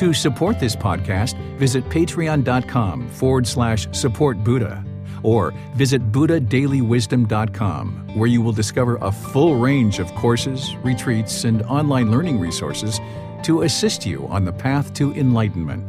[0.00, 4.82] To support this podcast, visit patreon.com forward slash support Buddha
[5.22, 12.10] or visit buddhadailywisdom.com where you will discover a full range of courses, retreats, and online
[12.10, 12.98] learning resources
[13.42, 15.84] to assist you on the path to enlightenment.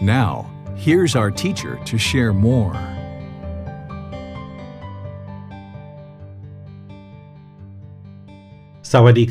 [0.00, 2.74] Now, here's our teacher to share more.
[8.84, 9.28] Sawadee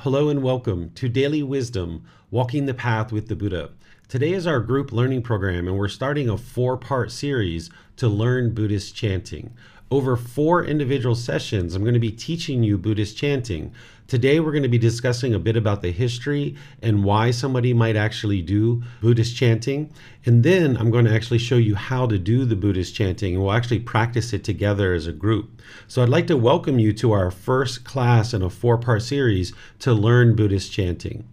[0.00, 3.68] Hello and welcome to Daily Wisdom Walking the Path with the Buddha.
[4.10, 8.52] Today is our group learning program, and we're starting a four part series to learn
[8.52, 9.54] Buddhist chanting.
[9.88, 13.72] Over four individual sessions, I'm going to be teaching you Buddhist chanting.
[14.08, 17.94] Today, we're going to be discussing a bit about the history and why somebody might
[17.94, 19.92] actually do Buddhist chanting.
[20.26, 23.44] And then I'm going to actually show you how to do the Buddhist chanting, and
[23.44, 25.62] we'll actually practice it together as a group.
[25.86, 29.52] So, I'd like to welcome you to our first class in a four part series
[29.78, 31.28] to learn Buddhist chanting.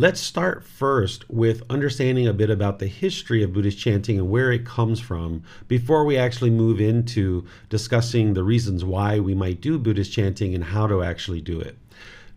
[0.00, 4.52] Let's start first with understanding a bit about the history of Buddhist chanting and where
[4.52, 9.76] it comes from before we actually move into discussing the reasons why we might do
[9.76, 11.76] Buddhist chanting and how to actually do it.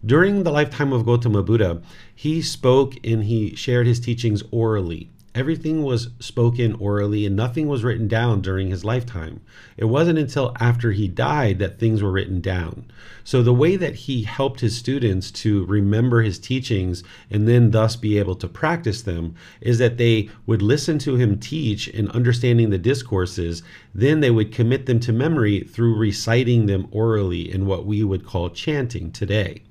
[0.04, 1.84] During the lifetime of Gautama Buddha,
[2.16, 5.11] he spoke and he shared his teachings orally.
[5.34, 9.40] Everything was spoken orally and nothing was written down during his lifetime.
[9.78, 12.92] It wasn't until after he died that things were written down.
[13.24, 17.96] So, the way that he helped his students to remember his teachings and then thus
[17.96, 22.70] be able to practice them is that they would listen to him teach and understanding
[22.70, 23.64] the discourses.
[23.96, 28.26] Then they would commit them to memory through reciting them orally in what we would
[28.26, 29.64] call chanting today.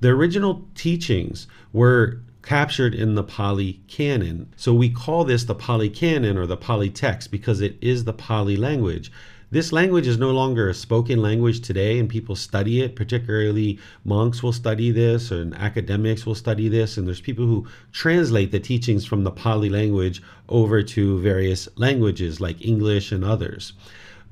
[0.00, 4.52] The original teachings were captured in the Pali Canon.
[4.56, 8.12] So we call this the Pali Canon or the Pali text because it is the
[8.12, 9.12] Pali language.
[9.52, 12.94] This language is no longer a spoken language today, and people study it.
[12.94, 16.96] Particularly, monks will study this, and academics will study this.
[16.96, 22.40] And there's people who translate the teachings from the Pali language over to various languages
[22.40, 23.72] like English and others.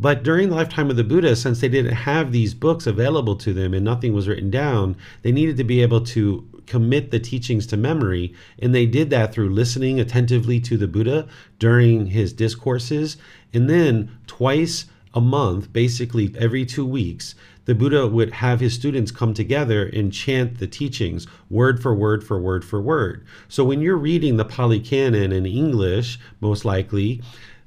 [0.01, 3.53] But during the lifetime of the Buddha, since they didn't have these books available to
[3.53, 7.67] them and nothing was written down, they needed to be able to commit the teachings
[7.67, 8.35] to memory.
[8.59, 11.27] And they did that through listening attentively to the Buddha
[11.59, 13.17] during his discourses.
[13.53, 17.35] And then twice a month, basically every two weeks,
[17.65, 22.25] the Buddha would have his students come together and chant the teachings word for word
[22.25, 23.27] for word for word.
[23.49, 27.21] So when you're reading the Pali Canon in English, most likely,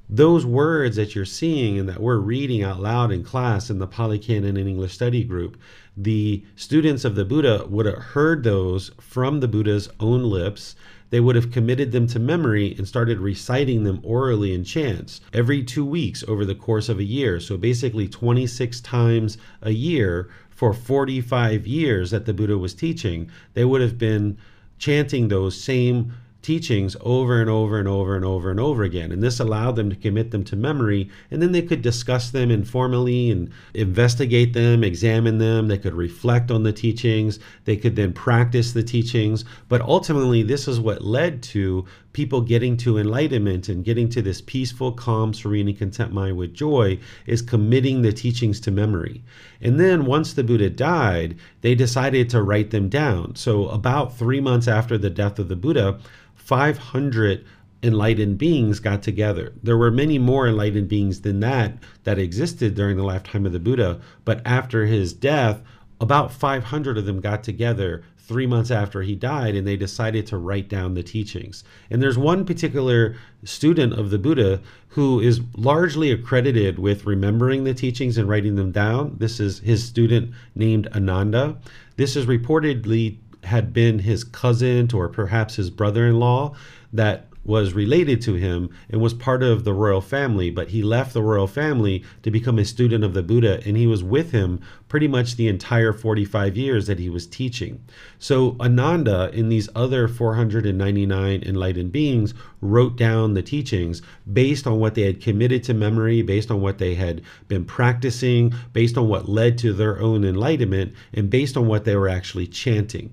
[0.08, 3.86] those words that you're seeing and that we're reading out loud in class in the
[3.86, 5.56] Pali Canon and English study group,
[5.96, 10.74] the students of the Buddha would have heard those from the Buddha's own lips.
[11.10, 15.62] They would have committed them to memory and started reciting them orally in chants every
[15.62, 17.40] two weeks over the course of a year.
[17.40, 23.64] So basically, 26 times a year for 45 years that the Buddha was teaching, they
[23.64, 24.38] would have been
[24.78, 29.12] chanting those same teachings over and over and over and over and over again.
[29.12, 31.08] And this allowed them to commit them to memory.
[31.30, 35.68] And then they could discuss them informally and investigate them, examine them.
[35.68, 37.38] They could reflect on the teachings.
[37.64, 39.44] They could then practice the teachings.
[39.68, 44.40] But ultimately, this is what led to people getting to enlightenment and getting to this
[44.42, 49.22] peaceful, calm, serene, and content mind with joy is committing the teachings to memory.
[49.60, 53.36] And then once the Buddha died, they decided to write them down.
[53.36, 55.98] So, about three months after the death of the Buddha,
[56.44, 57.44] 500
[57.82, 59.52] enlightened beings got together.
[59.62, 63.58] There were many more enlightened beings than that that existed during the lifetime of the
[63.58, 65.62] Buddha, but after his death,
[66.00, 70.36] about 500 of them got together three months after he died and they decided to
[70.36, 71.64] write down the teachings.
[71.90, 77.74] And there's one particular student of the Buddha who is largely accredited with remembering the
[77.74, 79.16] teachings and writing them down.
[79.18, 81.56] This is his student named Ananda.
[81.96, 86.54] This is reportedly had been his cousin or perhaps his brother in law
[86.92, 91.12] that was related to him and was part of the royal family, but he left
[91.12, 94.60] the royal family to become a student of the Buddha, and he was with him
[94.88, 97.82] pretty much the entire 45 years that he was teaching.
[98.18, 104.02] So, Ananda and these other 499 enlightened beings wrote down the teachings
[104.32, 108.54] based on what they had committed to memory, based on what they had been practicing,
[108.72, 112.46] based on what led to their own enlightenment, and based on what they were actually
[112.46, 113.12] chanting.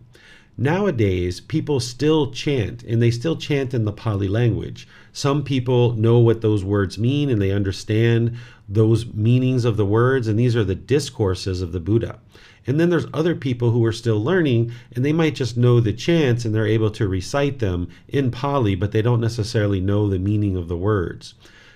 [0.61, 4.89] Nowadays, people still chant, and they still chant in the Pali language.
[5.13, 8.35] Some people know what those words mean and they understand
[8.67, 12.19] those meanings of the words, and these are the discourses of the Buddha.
[12.67, 15.93] And then there's other people who are still learning and they might just know the
[15.93, 20.19] chants and they're able to recite them in Pali, but they don't necessarily know the
[20.19, 21.35] meaning of the words.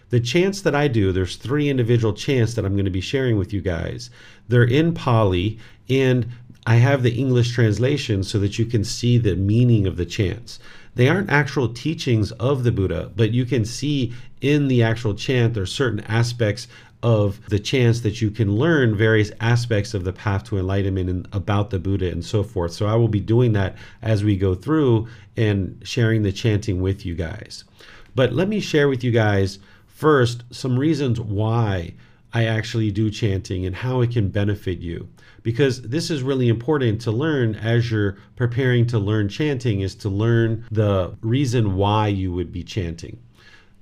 [0.10, 3.38] The chants that I do, there's three individual chants that I'm going to be sharing
[3.38, 4.10] with you guys.
[4.50, 5.58] They're in Pali
[5.90, 6.28] and
[6.66, 10.60] I have the English translation so that you can see the meaning of the chants.
[10.96, 15.54] They aren't actual teachings of the Buddha, but you can see in the actual chant
[15.56, 16.68] there are certain aspects
[17.02, 21.28] of the chance that you can learn various aspects of the path to enlightenment and
[21.34, 22.72] about the Buddha and so forth.
[22.72, 27.06] So I will be doing that as we go through and sharing the chanting with
[27.06, 27.66] you guys.
[28.16, 31.94] But let me share with you guys first some reasons why
[32.34, 35.10] I actually do chanting and how it can benefit you.
[35.44, 40.10] Because this is really important to learn as you're preparing to learn chanting, is to
[40.10, 43.20] learn the reason why you would be chanting.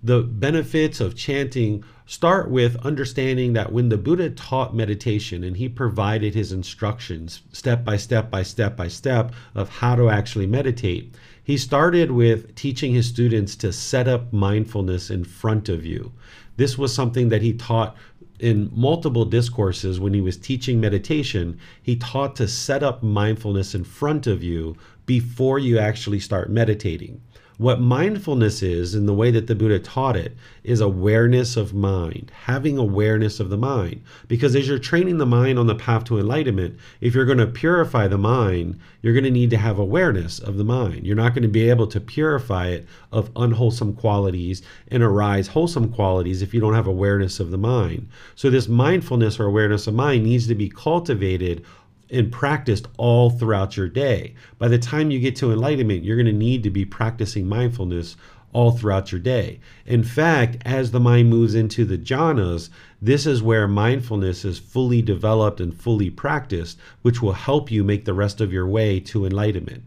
[0.03, 5.69] The benefits of chanting start with understanding that when the Buddha taught meditation and he
[5.69, 11.15] provided his instructions step by step by step by step of how to actually meditate,
[11.43, 16.11] he started with teaching his students to set up mindfulness in front of you.
[16.57, 17.95] This was something that he taught
[18.41, 21.59] in multiple discourses when he was teaching meditation.
[21.81, 27.21] He taught to set up mindfulness in front of you before you actually start meditating.
[27.61, 32.31] What mindfulness is, in the way that the Buddha taught it, is awareness of mind,
[32.45, 34.01] having awareness of the mind.
[34.27, 37.45] Because as you're training the mind on the path to enlightenment, if you're going to
[37.45, 41.05] purify the mind, you're going to need to have awareness of the mind.
[41.05, 45.93] You're not going to be able to purify it of unwholesome qualities and arise wholesome
[45.93, 48.09] qualities if you don't have awareness of the mind.
[48.33, 51.63] So, this mindfulness or awareness of mind needs to be cultivated
[52.11, 54.35] and practiced all throughout your day.
[54.57, 58.17] By the time you get to enlightenment, you're going to need to be practicing mindfulness
[58.53, 59.59] all throughout your day.
[59.85, 62.69] In fact, as the mind moves into the jhanas,
[63.01, 68.05] this is where mindfulness is fully developed and fully practiced, which will help you make
[68.05, 69.83] the rest of your way to enlightenment.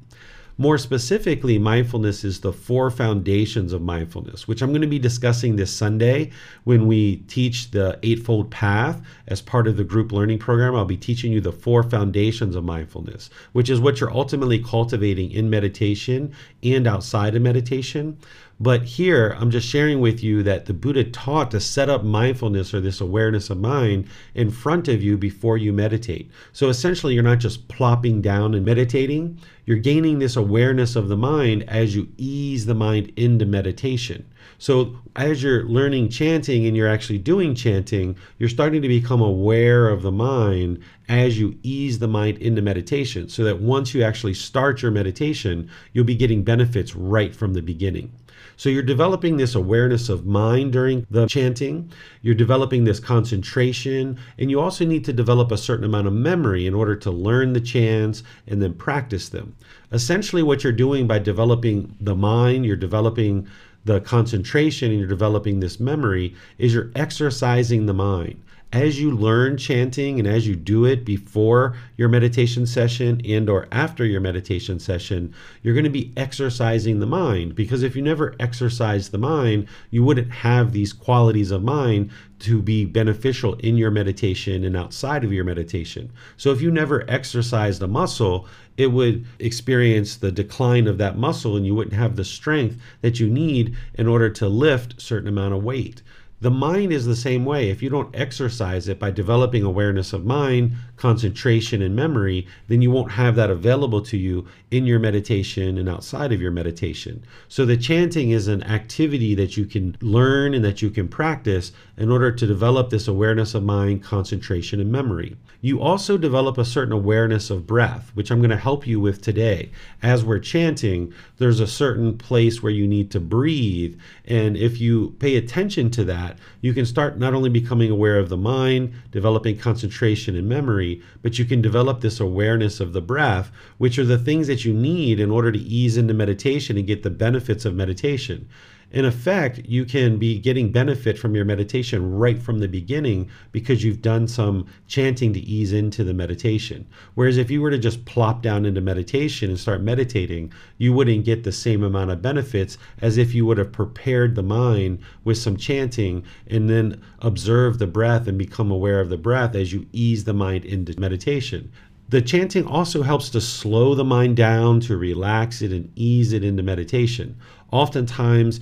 [0.57, 5.57] More specifically, mindfulness is the four foundations of mindfulness, which I'm going to be discussing
[5.57, 6.31] this Sunday
[6.63, 10.77] when we teach the Eightfold Path as part of the group learning program.
[10.77, 15.33] I'll be teaching you the four foundations of mindfulness, which is what you're ultimately cultivating
[15.33, 18.17] in meditation and outside of meditation.
[18.61, 22.73] But here, I'm just sharing with you that the Buddha taught to set up mindfulness
[22.73, 26.31] or this awareness of mind in front of you before you meditate.
[26.53, 31.17] So essentially, you're not just plopping down and meditating, you're gaining this awareness of the
[31.17, 34.25] mind as you ease the mind into meditation.
[34.59, 39.89] So, as you're learning chanting and you're actually doing chanting, you're starting to become aware
[39.89, 43.29] of the mind as you ease the mind into meditation.
[43.29, 47.63] So that once you actually start your meditation, you'll be getting benefits right from the
[47.63, 48.13] beginning.
[48.57, 51.91] So you're developing this awareness of mind during the chanting,
[52.23, 56.67] you're developing this concentration, and you also need to develop a certain amount of memory
[56.67, 59.55] in order to learn the chants and then practice them.
[59.93, 63.49] Essentially, what you're doing by developing the mind, you're developing
[63.85, 68.41] the concentration and you're developing this memory is you're exercising the mind
[68.75, 73.69] as you learn chanting and as you do it before your meditation session and or
[73.71, 75.33] after your meditation session
[75.63, 77.55] you're going to be exercising the mind.
[77.55, 82.11] Because if you never exercise the mind you wouldn't have these qualities of mind
[82.41, 86.11] to be beneficial in your meditation and outside of your meditation.
[86.37, 91.57] So if you never exercise a muscle it would experience the decline of that muscle
[91.57, 95.55] and you wouldn't have the strength that you need in order to lift certain amount
[95.55, 96.03] of weight
[96.45, 97.71] the mind is the same way.
[97.71, 102.91] If you don't exercise it by developing awareness of mind, concentration, and memory, then you
[102.91, 107.25] won't have that available to you in your meditation and outside of your meditation.
[107.49, 111.73] So, the chanting is an activity that you can learn and that you can practice
[111.97, 115.37] in order to develop this awareness of mind, concentration, and memory.
[115.61, 119.23] You also develop a certain awareness of breath, which I'm going to help you with
[119.23, 119.71] today.
[120.03, 123.99] As we're chanting, there's a certain place where you need to breathe.
[124.27, 128.29] And if you pay attention to that, you can start not only becoming aware of
[128.29, 130.84] the mind, developing concentration and memory,
[131.23, 134.73] but you can develop this awareness of the breath, which are the things that you
[134.73, 138.49] need in order to ease into meditation and get the benefits of meditation
[138.95, 143.83] in effect, you can be getting benefit from your meditation right from the beginning because
[143.83, 146.87] you've done some chanting to ease into the meditation.
[147.15, 151.25] Whereas if you were to just plop down into meditation and start meditating, you wouldn't
[151.25, 155.39] get the same amount of benefits as if you would have prepared the mind with
[155.39, 159.89] some chanting and then observe the breath and become aware of the breath as you
[159.93, 161.73] ease the mind into meditation.
[162.11, 166.45] The chanting also helps to slow the mind down, to relax it and ease it
[166.45, 167.37] into meditation.
[167.73, 168.61] Oftentimes,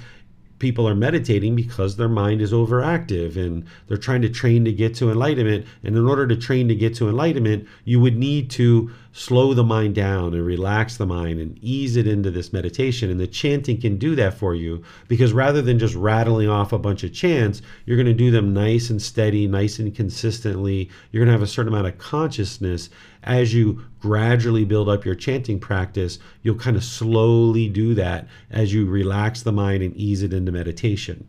[0.62, 4.94] people are meditating because their mind is overactive and they're trying to train to get
[4.94, 5.66] to enlightenment.
[5.82, 9.64] And in order to train to get to enlightenment, you would need to slow the
[9.64, 13.10] mind down and relax the mind and ease it into this meditation.
[13.10, 16.78] And the chanting can do that for you because rather than just rattling off a
[16.78, 20.88] bunch of chants, you're going to do them nice and steady, nice and consistently.
[21.10, 22.88] You're going to have a certain amount of consciousness
[23.22, 28.72] as you gradually build up your chanting practice, you'll kind of slowly do that as
[28.74, 31.26] you relax the mind and ease it into meditation.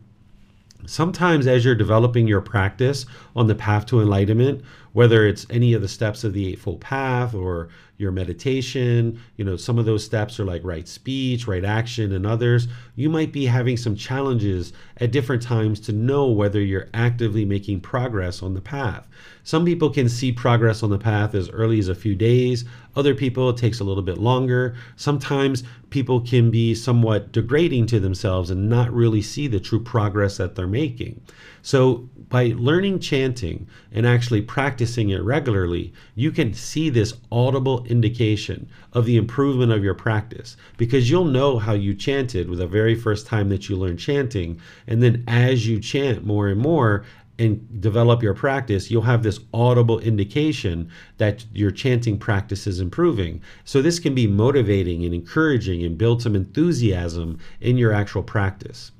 [0.86, 5.80] Sometimes, as you're developing your practice on the path to enlightenment, whether it's any of
[5.80, 7.68] the steps of the Eightfold Path or
[8.04, 12.26] your meditation, you know, some of those steps are like right speech, right action, and
[12.26, 12.68] others.
[12.94, 17.80] You might be having some challenges at different times to know whether you're actively making
[17.80, 19.08] progress on the path.
[19.42, 22.64] Some people can see progress on the path as early as a few days.
[22.94, 24.76] Other people, it takes a little bit longer.
[24.96, 30.36] Sometimes people can be somewhat degrading to themselves and not really see the true progress
[30.36, 31.20] that they're making.
[31.66, 38.68] So, by learning chanting and actually practicing it regularly, you can see this audible indication
[38.92, 42.94] of the improvement of your practice because you'll know how you chanted with the very
[42.94, 44.60] first time that you learn chanting.
[44.86, 47.06] And then as you chant more and more,
[47.38, 53.40] and develop your practice, you'll have this audible indication that your chanting practice is improving.
[53.64, 58.92] So, this can be motivating and encouraging and build some enthusiasm in your actual practice.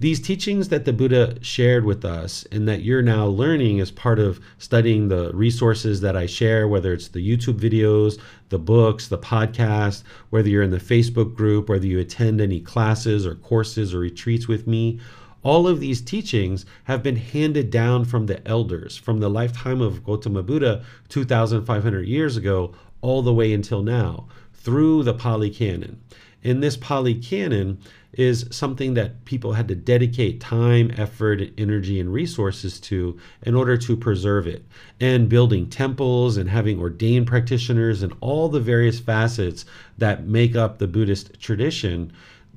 [0.00, 4.18] These teachings that the Buddha shared with us and that you're now learning as part
[4.18, 9.18] of studying the resources that I share, whether it's the YouTube videos, the books, the
[9.18, 14.00] podcast, whether you're in the Facebook group, whether you attend any classes or courses or
[14.00, 14.98] retreats with me,
[15.44, 20.02] all of these teachings have been handed down from the elders from the lifetime of
[20.02, 26.00] Gautama Buddha 2,500 years ago all the way until now through the Pali Canon.
[26.44, 27.78] In this Pali Canon,
[28.16, 33.76] is something that people had to dedicate time, effort, energy, and resources to in order
[33.76, 34.64] to preserve it.
[35.00, 39.64] And building temples and having ordained practitioners and all the various facets
[39.98, 42.12] that make up the Buddhist tradition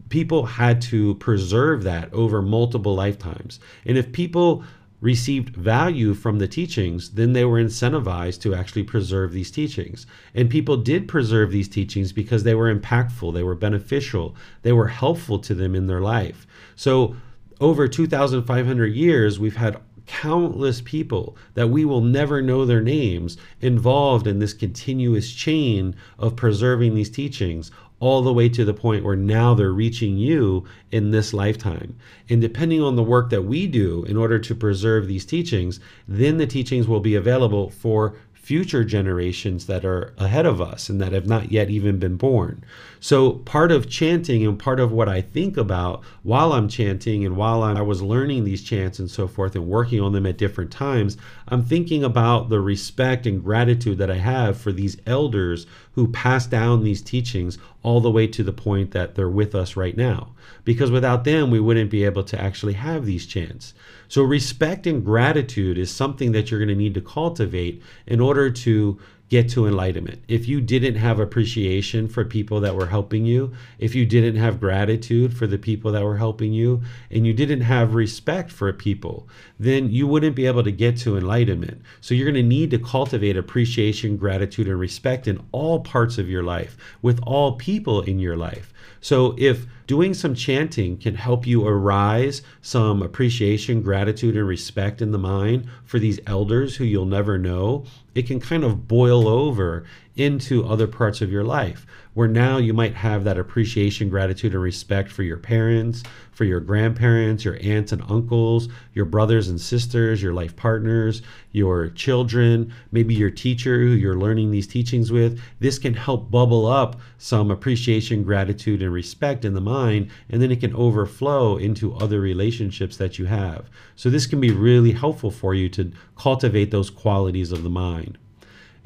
[0.09, 3.59] people had to preserve that over multiple lifetimes.
[3.85, 4.63] And if people
[4.99, 10.07] received value from the teachings, then they were incentivized to actually preserve these teachings.
[10.33, 14.87] And people did preserve these teachings because they were impactful, they were beneficial, they were
[14.87, 16.47] helpful to them in their life.
[16.75, 17.15] So,
[17.59, 24.25] over 2,500 years, we've had countless people that we will never know their names involved
[24.25, 29.15] in this continuous chain of preserving these teachings all the way to the point where
[29.15, 31.95] now they're reaching you in this lifetime.
[32.29, 36.37] And depending on the work that we do in order to preserve these teachings, then
[36.37, 38.15] the teachings will be available for
[38.47, 42.63] future generations that are ahead of us and that have not yet even been born.
[43.01, 47.35] So, part of chanting and part of what I think about while I'm chanting and
[47.35, 50.71] while I was learning these chants and so forth and working on them at different
[50.71, 51.17] times,
[51.49, 56.49] I'm thinking about the respect and gratitude that I have for these elders who passed
[56.49, 60.29] down these teachings all the way to the point that they're with us right now.
[60.63, 63.73] Because without them, we wouldn't be able to actually have these chants.
[64.07, 68.49] So, respect and gratitude is something that you're going to need to cultivate in order
[68.49, 68.99] to
[69.29, 70.23] get to enlightenment.
[70.27, 74.59] If you didn't have appreciation for people that were helping you, if you didn't have
[74.59, 79.27] gratitude for the people that were helping you, and you didn't have respect for people,
[79.59, 81.81] then you wouldn't be able to get to enlightenment.
[81.99, 86.29] So you're going to need to cultivate appreciation, gratitude, and respect in all parts of
[86.29, 88.73] your life, with all people in your life.
[89.01, 95.11] So if doing some chanting can help you arise some appreciation, gratitude, and respect in
[95.11, 99.85] the mind for these elders who you'll never know, it can kind of boil over
[100.15, 101.85] into other parts of your life
[102.17, 106.59] where now you might have that appreciation, gratitude, and respect for your parents, for your
[106.59, 111.21] grandparents, your aunts and uncles, your brothers and sisters, your life partners,
[111.51, 115.39] your children, maybe your teacher who you're learning these teachings with.
[115.59, 120.49] This can help bubble up some appreciation, gratitude, and respect in the mind, and then
[120.49, 123.69] it can overflow into other relationships that you have.
[123.95, 128.17] So, this can be really helpful for you to cultivate those qualities of the mind.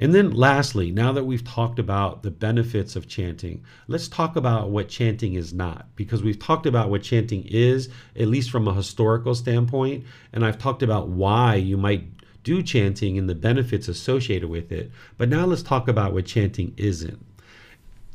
[0.01, 4.71] And then, lastly, now that we've talked about the benefits of chanting, let's talk about
[4.71, 5.85] what chanting is not.
[5.95, 10.03] Because we've talked about what chanting is, at least from a historical standpoint,
[10.33, 12.05] and I've talked about why you might
[12.43, 14.89] do chanting and the benefits associated with it.
[15.19, 17.23] But now let's talk about what chanting isn't.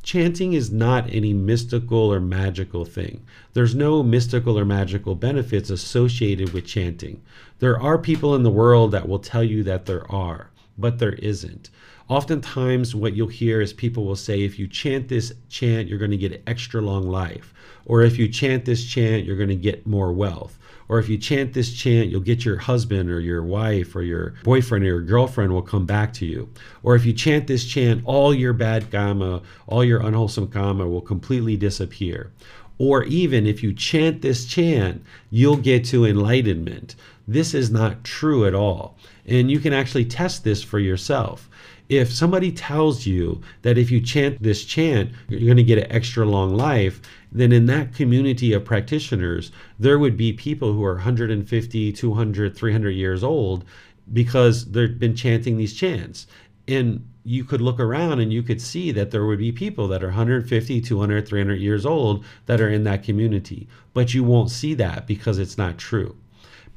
[0.02, 3.24] Chanting is not any mystical or magical thing.
[3.52, 7.22] There's no mystical or magical benefits associated with chanting.
[7.60, 10.50] There are people in the world that will tell you that there are.
[10.78, 11.70] But there isn't.
[12.08, 16.12] Oftentimes, what you'll hear is people will say, if you chant this chant, you're going
[16.12, 17.52] to get extra long life.
[17.84, 20.58] Or if you chant this chant, you're going to get more wealth.
[20.88, 24.34] Or if you chant this chant, you'll get your husband or your wife or your
[24.44, 26.48] boyfriend or your girlfriend will come back to you.
[26.84, 31.00] Or if you chant this chant, all your bad karma, all your unwholesome karma will
[31.00, 32.30] completely disappear.
[32.78, 36.94] Or even if you chant this chant, you'll get to enlightenment.
[37.26, 38.96] This is not true at all.
[39.26, 41.50] And you can actually test this for yourself.
[41.88, 45.90] If somebody tells you that if you chant this chant, you're going to get an
[45.90, 50.94] extra long life, then in that community of practitioners, there would be people who are
[50.94, 53.64] 150, 200, 300 years old
[54.12, 56.26] because they've been chanting these chants.
[56.68, 60.02] And you could look around and you could see that there would be people that
[60.02, 63.68] are 150, 200, 300 years old that are in that community.
[63.94, 66.16] But you won't see that because it's not true.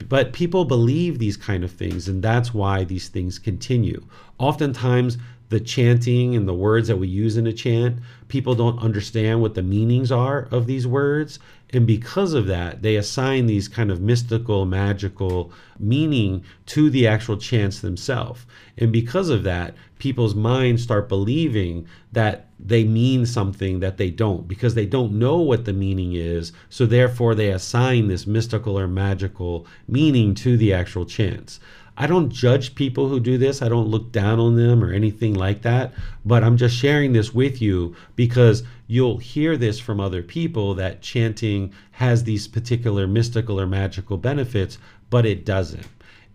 [0.08, 4.06] But people believe these kind of things, and that's why these things continue.
[4.38, 5.18] Oftentimes,
[5.50, 9.56] the chanting and the words that we use in a chant, people don't understand what
[9.56, 11.40] the meanings are of these words.
[11.72, 17.38] And because of that, they assign these kind of mystical, magical meaning to the actual
[17.38, 18.46] chants themselves.
[18.78, 24.48] And because of that, people's minds start believing that they mean something that they don't
[24.48, 26.52] because they don't know what the meaning is.
[26.70, 31.60] So therefore, they assign this mystical or magical meaning to the actual chants.
[32.02, 33.62] I don't judge people who do this.
[33.62, 35.94] I don't look down on them or anything like that.
[36.24, 41.02] But I'm just sharing this with you because you'll hear this from other people that
[41.02, 44.78] chanting has these particular mystical or magical benefits,
[45.10, 45.86] but it doesn't.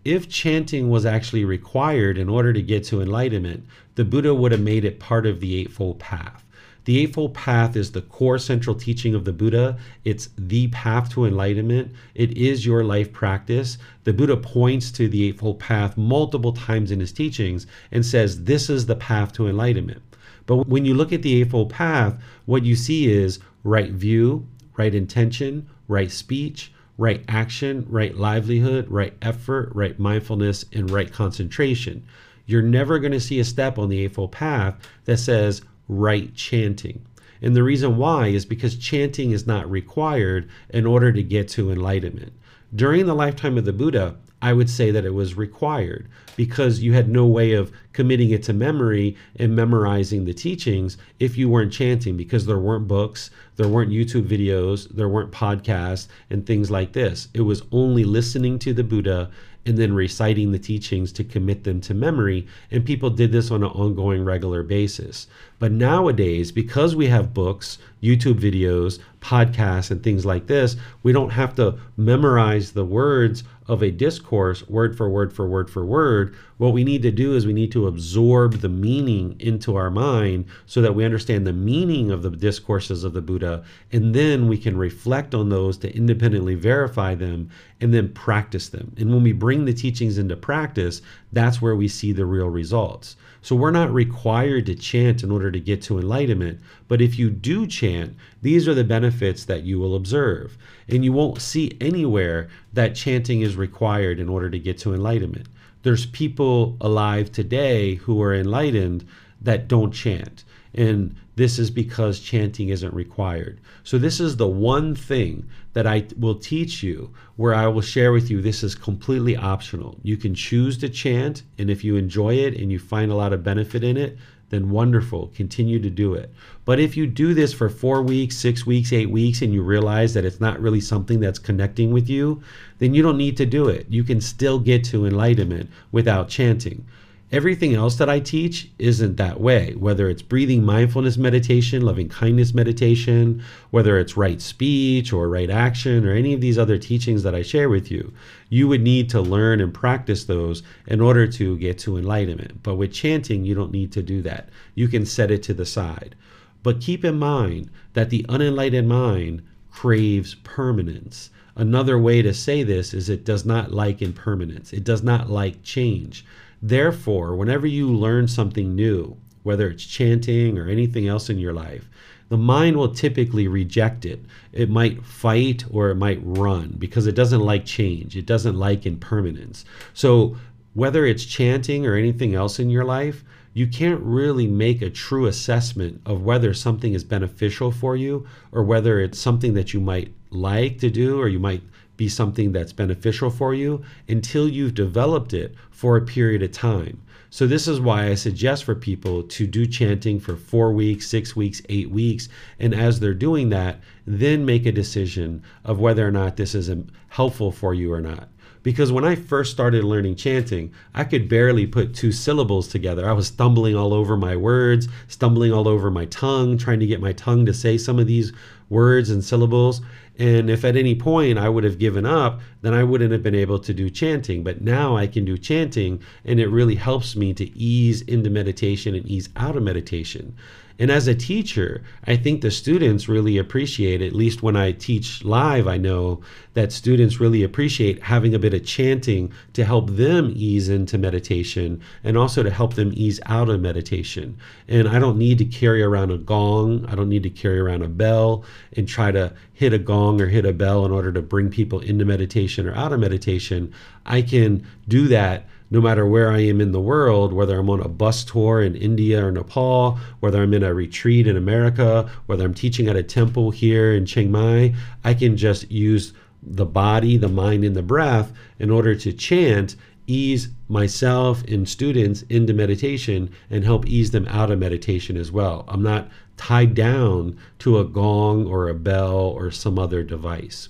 [0.03, 4.61] If chanting was actually required in order to get to enlightenment, the Buddha would have
[4.61, 6.44] made it part of the Eightfold Path.
[6.85, 9.77] The Eightfold Path is the core central teaching of the Buddha.
[10.03, 11.91] It's the path to enlightenment.
[12.13, 13.79] It is your life practice.
[14.03, 18.69] The Buddha points to the Eightfold Path multiple times in his teachings and says, This
[18.69, 20.03] is the path to enlightenment.
[20.45, 24.93] But when you look at the Eightfold Path, what you see is right view, right
[24.93, 32.05] intention, right speech, right action, right livelihood, right effort, right mindfulness, and right concentration.
[32.45, 37.05] You're never going to see a step on the Eightfold Path that says, right chanting.
[37.41, 41.71] And the reason why is because chanting is not required in order to get to
[41.71, 42.33] enlightenment.
[42.73, 46.93] During the lifetime of the Buddha, I would say that it was required because you
[46.93, 51.71] had no way of committing it to memory and memorizing the teachings if you weren't
[51.71, 56.93] chanting because there weren't books, there weren't YouTube videos, there weren't podcasts, and things like
[56.93, 57.29] this.
[57.33, 59.31] It was only listening to the Buddha
[59.65, 62.47] and then reciting the teachings to commit them to memory.
[62.71, 65.27] And people did this on an ongoing, regular basis.
[65.57, 71.31] But nowadays, because we have books, YouTube videos, podcasts, and things like this, we don't
[71.31, 76.35] have to memorize the words of a discourse word for word for word for word.
[76.57, 80.45] What we need to do is we need to absorb the meaning into our mind
[80.65, 84.57] so that we understand the meaning of the discourses of the Buddha, and then we
[84.57, 87.49] can reflect on those to independently verify them
[87.81, 88.93] and then practice them.
[88.97, 91.01] And when we bring the teachings into practice,
[91.33, 93.17] that's where we see the real results.
[93.41, 96.61] So we're not required to chant in order to get to enlightenment.
[96.87, 100.57] But if you do chant, these are the benefits that you will observe.
[100.87, 105.47] And you won't see anywhere that chanting is required in order to get to enlightenment.
[105.85, 109.05] There's people alive today who are enlightened
[109.39, 110.43] that don't chant.
[110.73, 113.61] And this is because chanting isn't required.
[113.83, 118.11] So, this is the one thing that I will teach you where I will share
[118.11, 119.99] with you this is completely optional.
[120.01, 123.31] You can choose to chant, and if you enjoy it and you find a lot
[123.31, 124.17] of benefit in it,
[124.49, 126.31] then wonderful, continue to do it.
[126.65, 130.13] But if you do this for four weeks, six weeks, eight weeks, and you realize
[130.13, 132.41] that it's not really something that's connecting with you,
[132.79, 133.87] then you don't need to do it.
[133.89, 136.85] You can still get to enlightenment without chanting.
[137.31, 142.53] Everything else that I teach isn't that way, whether it's breathing mindfulness meditation, loving kindness
[142.53, 147.33] meditation, whether it's right speech or right action, or any of these other teachings that
[147.33, 148.13] I share with you.
[148.49, 152.61] You would need to learn and practice those in order to get to enlightenment.
[152.61, 154.49] But with chanting, you don't need to do that.
[154.75, 156.15] You can set it to the side.
[156.61, 161.31] But keep in mind that the unenlightened mind craves permanence.
[161.55, 165.63] Another way to say this is it does not like impermanence, it does not like
[165.63, 166.23] change.
[166.61, 171.87] Therefore, whenever you learn something new, whether it's chanting or anything else in your life,
[172.29, 174.19] the mind will typically reject it.
[174.51, 178.17] It might fight or it might run because it doesn't like change.
[178.17, 179.63] It doesn't like impermanence.
[179.93, 180.35] So,
[180.73, 185.27] whether it's chanting or anything else in your life, you can't really make a true
[185.27, 190.11] assessment of whether something is beneficial for you or whether it's something that you might
[190.29, 191.61] like to do or you might
[191.97, 197.01] be something that's beneficial for you until you've developed it for a period of time.
[197.29, 201.35] So, this is why I suggest for people to do chanting for four weeks, six
[201.35, 202.29] weeks, eight weeks.
[202.59, 206.69] And as they're doing that, then make a decision of whether or not this is
[206.69, 208.29] um, helpful for you or not.
[208.65, 213.07] Because when I first started learning chanting, I could barely put two syllables together.
[213.07, 216.99] I was stumbling all over my words, stumbling all over my tongue, trying to get
[216.99, 218.33] my tongue to say some of these
[218.69, 219.81] words and syllables.
[220.17, 223.35] And if at any point I would have given up, then I wouldn't have been
[223.35, 224.43] able to do chanting.
[224.43, 228.95] But now I can do chanting, and it really helps me to ease into meditation
[228.95, 230.35] and ease out of meditation.
[230.77, 235.23] And as a teacher, I think the students really appreciate, at least when I teach
[235.23, 236.21] live, I know
[236.53, 241.81] that students really appreciate having a bit of chanting to help them ease into meditation
[242.03, 244.37] and also to help them ease out of meditation.
[244.67, 247.81] And I don't need to carry around a gong, I don't need to carry around
[247.81, 251.21] a bell and try to hit a gong or hit a bell in order to
[251.21, 253.73] bring people into meditation or out of meditation.
[254.05, 257.81] I can do that no matter where I am in the world, whether I'm on
[257.81, 262.45] a bus tour in India or Nepal, whether I'm in a retreat in America, whether
[262.45, 267.17] I'm teaching at a temple here in Chiang Mai, I can just use the body,
[267.17, 269.75] the mind, and the breath in order to chant,
[270.07, 275.65] ease myself and students into meditation, and help ease them out of meditation as well.
[275.67, 280.69] I'm not tied down to a gong or a bell or some other device.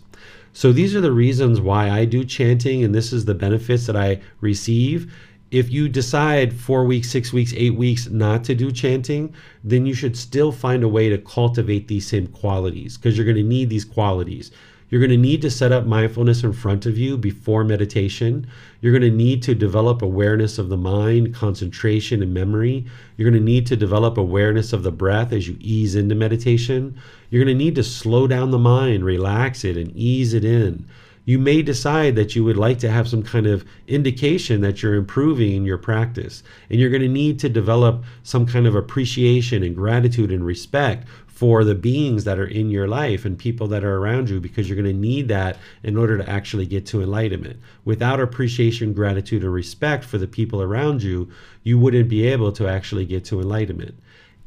[0.56, 3.98] So these are the reasons why I do chanting, and this is the benefits that
[3.98, 5.14] I receive.
[5.52, 9.34] If you decide four weeks, six weeks, eight weeks not to do chanting,
[9.66, 13.36] then you should still find a way to cultivate these same qualities because you're going
[13.36, 14.52] to need these qualities.
[14.90, 18.48] You're going to need to set up mindfulness in front of you before meditation.
[18.82, 22.86] You're going to need to develop awareness of the mind, concentration, and memory.
[23.18, 26.98] You're going to need to develop awareness of the breath as you ease into meditation.
[27.32, 30.86] You're going to need to slow down the mind, relax it, and ease it in.
[31.26, 34.94] You may decide that you would like to have some kind of indication that you're
[34.94, 36.44] improving in your practice.
[36.70, 41.08] And you're going to need to develop some kind of appreciation and gratitude and respect
[41.36, 44.70] for the beings that are in your life and people that are around you because
[44.70, 47.60] you're going to need that in order to actually get to enlightenment.
[47.84, 51.30] Without appreciation, gratitude, and respect for the people around you,
[51.62, 53.96] you wouldn't be able to actually get to enlightenment.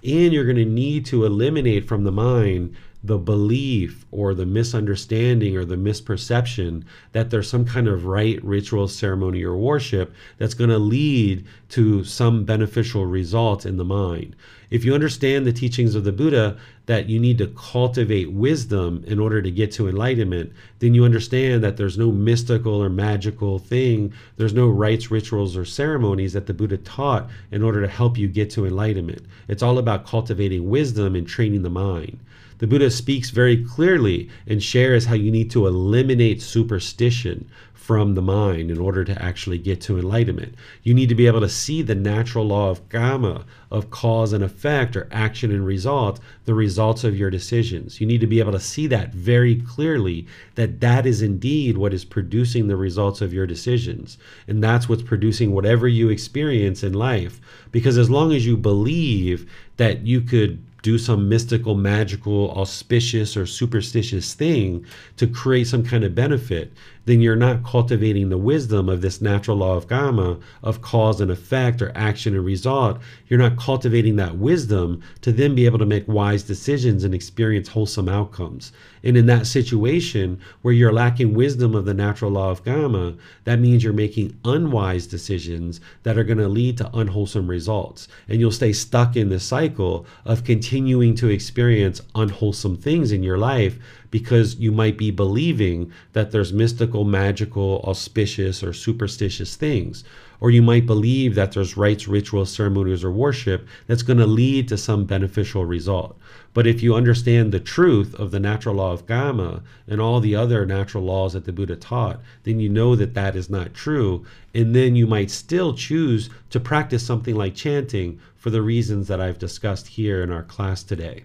[0.02, 5.56] And you're going to need to eliminate from the mind the belief or the misunderstanding
[5.56, 6.82] or the misperception
[7.12, 12.02] that there's some kind of rite, ritual, ceremony, or worship that's going to lead to
[12.02, 14.34] some beneficial result in the mind.
[14.70, 19.18] If you understand the teachings of the Buddha that you need to cultivate wisdom in
[19.18, 24.12] order to get to enlightenment, then you understand that there's no mystical or magical thing,
[24.36, 28.26] there's no rites, rituals, or ceremonies that the Buddha taught in order to help you
[28.28, 29.24] get to enlightenment.
[29.46, 32.18] It's all about cultivating wisdom and training the mind.
[32.58, 37.48] The Buddha speaks very clearly and shares how you need to eliminate superstition
[37.88, 40.54] from the mind in order to actually get to enlightenment.
[40.82, 44.44] You need to be able to see the natural law of karma, of cause and
[44.44, 47.98] effect, or action and result, the results of your decisions.
[47.98, 51.94] You need to be able to see that very clearly that that is indeed what
[51.94, 54.18] is producing the results of your decisions.
[54.46, 57.40] And that's what's producing whatever you experience in life.
[57.72, 63.44] Because as long as you believe that you could do some mystical, magical, auspicious, or
[63.44, 64.86] superstitious thing
[65.18, 66.72] to create some kind of benefit,
[67.08, 71.30] then you're not cultivating the wisdom of this natural law of karma, of cause and
[71.30, 72.98] effect, or action and result.
[73.28, 77.68] You're not cultivating that wisdom to then be able to make wise decisions and experience
[77.68, 78.72] wholesome outcomes.
[79.02, 83.58] And in that situation where you're lacking wisdom of the natural law of karma, that
[83.58, 88.08] means you're making unwise decisions that are going to lead to unwholesome results.
[88.28, 93.38] And you'll stay stuck in the cycle of continuing to experience unwholesome things in your
[93.38, 93.78] life
[94.10, 100.04] because you might be believing that there's mystical, magical, auspicious, or superstitious things.
[100.40, 104.68] Or you might believe that there's rites, rituals, ceremonies, or worship that's going to lead
[104.68, 106.16] to some beneficial result.
[106.54, 110.36] But if you understand the truth of the natural law of karma and all the
[110.36, 114.24] other natural laws that the Buddha taught, then you know that that is not true.
[114.54, 119.20] And then you might still choose to practice something like chanting for the reasons that
[119.20, 121.24] I've discussed here in our class today.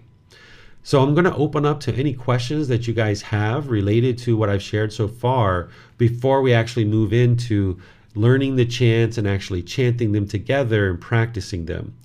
[0.86, 4.36] So I'm going to open up to any questions that you guys have related to
[4.36, 7.80] what I've shared so far before we actually move into
[8.14, 11.96] learning the chants and actually chanting them together and practicing them.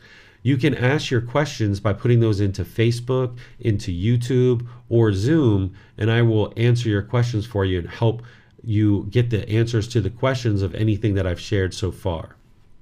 [0.43, 6.09] You can ask your questions by putting those into Facebook, into YouTube, or Zoom, and
[6.09, 8.23] I will answer your questions for you and help
[8.63, 12.37] you get the answers to the questions of anything that I've shared so far.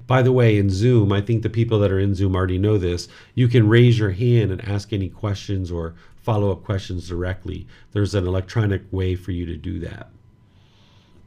[0.07, 2.77] By the way, in Zoom, I think the people that are in Zoom already know
[2.77, 3.09] this.
[3.35, 7.67] You can raise your hand and ask any questions or follow up questions directly.
[7.91, 10.09] There's an electronic way for you to do that.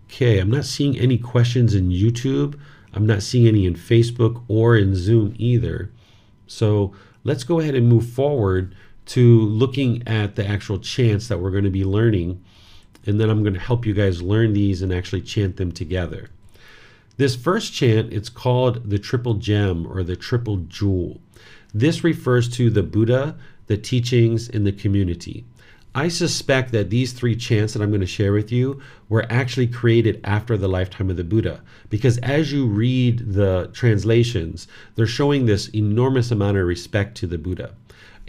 [0.08, 2.58] Okay, I'm not seeing any questions in YouTube.
[2.94, 5.92] I'm not seeing any in Facebook or in Zoom either.
[6.46, 8.74] So let's go ahead and move forward
[9.06, 12.42] to looking at the actual chants that we're going to be learning.
[13.06, 16.30] And then I'm going to help you guys learn these and actually chant them together.
[17.20, 21.20] This first chant, it's called the triple gem or the triple jewel.
[21.74, 25.44] This refers to the Buddha, the teachings, and the community.
[25.94, 28.80] I suspect that these three chants that I'm going to share with you
[29.10, 31.60] were actually created after the lifetime of the Buddha.
[31.90, 37.36] Because as you read the translations, they're showing this enormous amount of respect to the
[37.36, 37.74] Buddha.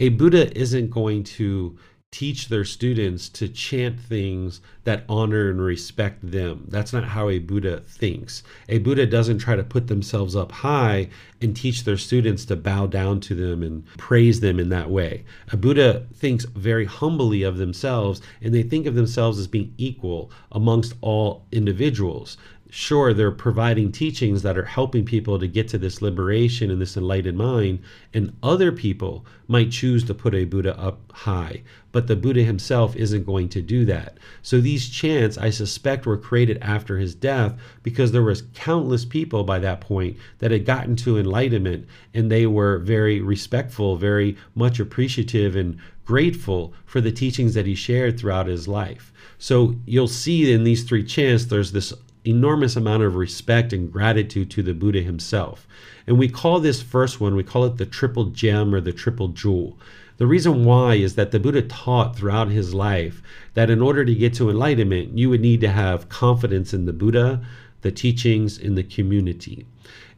[0.00, 1.78] A Buddha isn't going to
[2.12, 6.66] teach their students to chant things that honor and respect them.
[6.68, 8.42] That's not how a Buddha thinks.
[8.68, 11.08] A Buddha doesn't try to put themselves up high
[11.40, 15.24] and teach their students to bow down to them and praise them in that way.
[15.52, 20.30] A Buddha thinks very humbly of themselves and they think of themselves as being equal
[20.52, 22.36] amongst all individuals
[22.74, 26.96] sure they're providing teachings that are helping people to get to this liberation and this
[26.96, 27.78] enlightened mind
[28.14, 32.96] and other people might choose to put a buddha up high but the buddha himself
[32.96, 37.54] isn't going to do that so these chants i suspect were created after his death
[37.82, 42.46] because there was countless people by that point that had gotten to enlightenment and they
[42.46, 48.46] were very respectful very much appreciative and grateful for the teachings that he shared throughout
[48.46, 51.92] his life so you'll see in these three chants there's this
[52.24, 55.66] enormous amount of respect and gratitude to the Buddha himself.
[56.06, 59.28] And we call this first one, we call it the triple gem or the triple
[59.28, 59.78] jewel.
[60.22, 63.20] The reason why is that the Buddha taught throughout his life
[63.54, 66.92] that in order to get to enlightenment, you would need to have confidence in the
[66.92, 67.44] Buddha,
[67.80, 69.66] the teachings, in the community.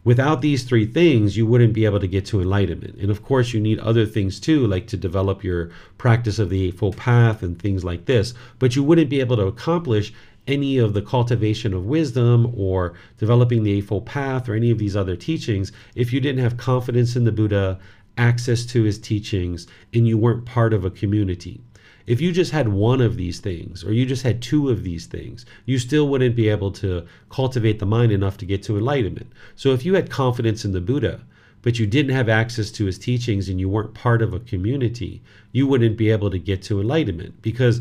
[0.05, 2.97] Without these three things, you wouldn't be able to get to enlightenment.
[3.01, 6.65] And of course, you need other things too, like to develop your practice of the
[6.65, 8.35] Eightfold Path and things like this.
[8.59, 10.13] But you wouldn't be able to accomplish
[10.47, 14.97] any of the cultivation of wisdom or developing the Eightfold Path or any of these
[14.97, 17.79] other teachings if you didn't have confidence in the Buddha,
[18.17, 21.61] access to his teachings, and you weren't part of a community.
[22.07, 25.07] If you just had one of these things, or you just had two of these
[25.07, 29.33] things, you still wouldn't be able to cultivate the mind enough to get to enlightenment.
[29.57, 31.23] So if you had confidence in the Buddha,
[31.63, 35.23] but you didn't have access to his teachings and you weren't part of a community,
[35.51, 37.81] you wouldn't be able to get to enlightenment because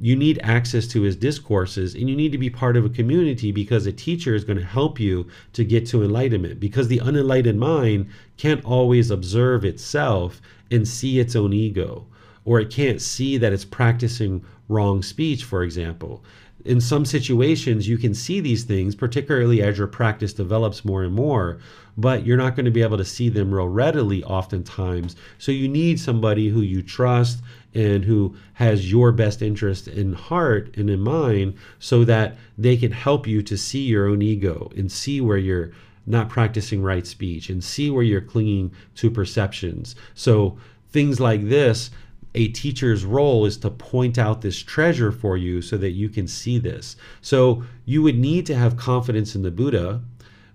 [0.00, 3.50] you need access to his discourses and you need to be part of a community
[3.50, 7.58] because a teacher is going to help you to get to enlightenment because the unenlightened
[7.58, 12.06] mind can't always observe itself and see its own ego
[12.44, 16.22] or it can't see that it's practicing wrong speech for example.
[16.64, 21.14] In some situations you can see these things particularly as your practice develops more and
[21.14, 21.58] more
[21.98, 25.68] but you're not going to be able to see them real readily oftentimes so you
[25.68, 27.42] need somebody who you trust
[27.74, 32.92] and who has your best interest in heart and in mind so that they can
[32.92, 35.70] help you to see your own ego and see where you're
[36.08, 39.94] not practicing right speech and see where you're clinging to perceptions.
[40.14, 40.58] So
[40.90, 41.90] things like this
[42.34, 46.28] a teacher's role is to point out this treasure for you so that you can
[46.28, 46.94] see this.
[47.20, 50.02] So you would need to have confidence in the Buddha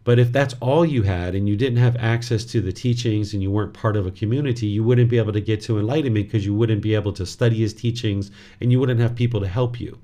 [0.03, 3.41] but if that's all you had and you didn't have access to the teachings and
[3.41, 6.45] you weren't part of a community, you wouldn't be able to get to enlightenment because
[6.45, 9.79] you wouldn't be able to study his teachings and you wouldn't have people to help
[9.79, 9.97] you.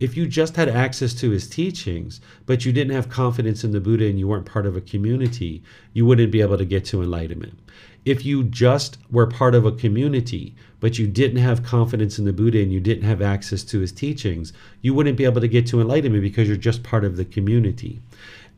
[0.00, 3.80] If you just had access to his teachings, but you didn't have confidence in the
[3.80, 7.02] Buddha and you weren't part of a community, you wouldn't be able to get to
[7.02, 7.58] enlightenment.
[8.04, 12.32] If you just were part of a community, but you didn't have confidence in the
[12.32, 15.66] Buddha and you didn't have access to his teachings, you wouldn't be able to get
[15.68, 18.00] to enlightenment because you're just part of the community.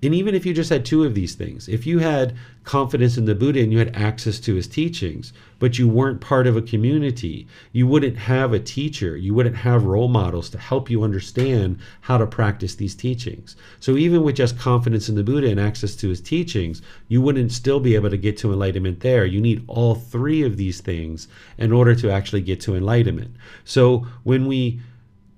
[0.03, 2.35] And even if you just had two of these things, if you had
[2.65, 6.47] confidence in the Buddha and you had access to his teachings, but you weren't part
[6.47, 10.89] of a community, you wouldn't have a teacher, you wouldn't have role models to help
[10.89, 13.57] you understand how to practice these teachings.
[13.79, 17.53] So even with just confidence in the Buddha and access to his teachings, you wouldn't
[17.53, 19.27] still be able to get to enlightenment there.
[19.27, 23.37] You need all three of these things in order to actually get to enlightenment.
[23.65, 24.81] So when we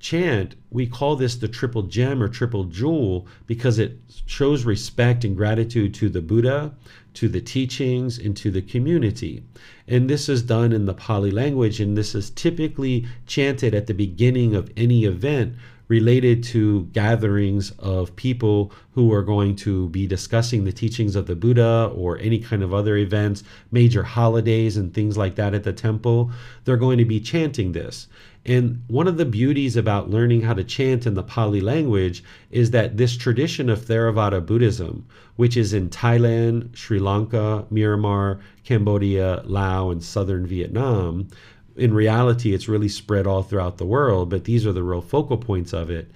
[0.03, 5.37] chant, we call this the triple gem or triple jewel because it shows respect and
[5.37, 6.75] gratitude to the Buddha,
[7.15, 9.45] to the teachings, and to the community.
[9.87, 13.95] And this is done in the Pali language, and this is typically chanted at the
[13.95, 15.55] beginning of any event
[15.89, 21.37] related to gatherings of people who are going to be discussing the teachings of the
[21.37, 25.73] Buddha or any kind of other events, major holidays, and things like that at the
[25.73, 26.31] temple.
[26.65, 28.09] They're going to be chanting this.
[28.45, 32.73] And one of the beauties about learning how to chant in the Pali language is
[32.73, 39.93] that this tradition of Theravada Buddhism, which is in Thailand, Sri Lanka, Myanmar, Cambodia, Laos,
[39.93, 41.29] and southern Vietnam,
[41.77, 45.39] in reality, it's really spread all throughout the world, but these are the real focal
[45.39, 46.11] points of it.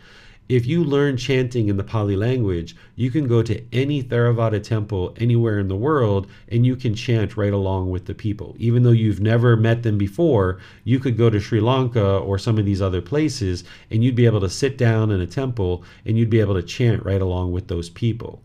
[0.49, 5.15] If you learn chanting in the Pali language, you can go to any Theravada temple
[5.19, 8.55] anywhere in the world and you can chant right along with the people.
[8.59, 12.59] Even though you've never met them before, you could go to Sri Lanka or some
[12.59, 16.17] of these other places and you'd be able to sit down in a temple and
[16.17, 18.41] you'd be able to chant right along with those people.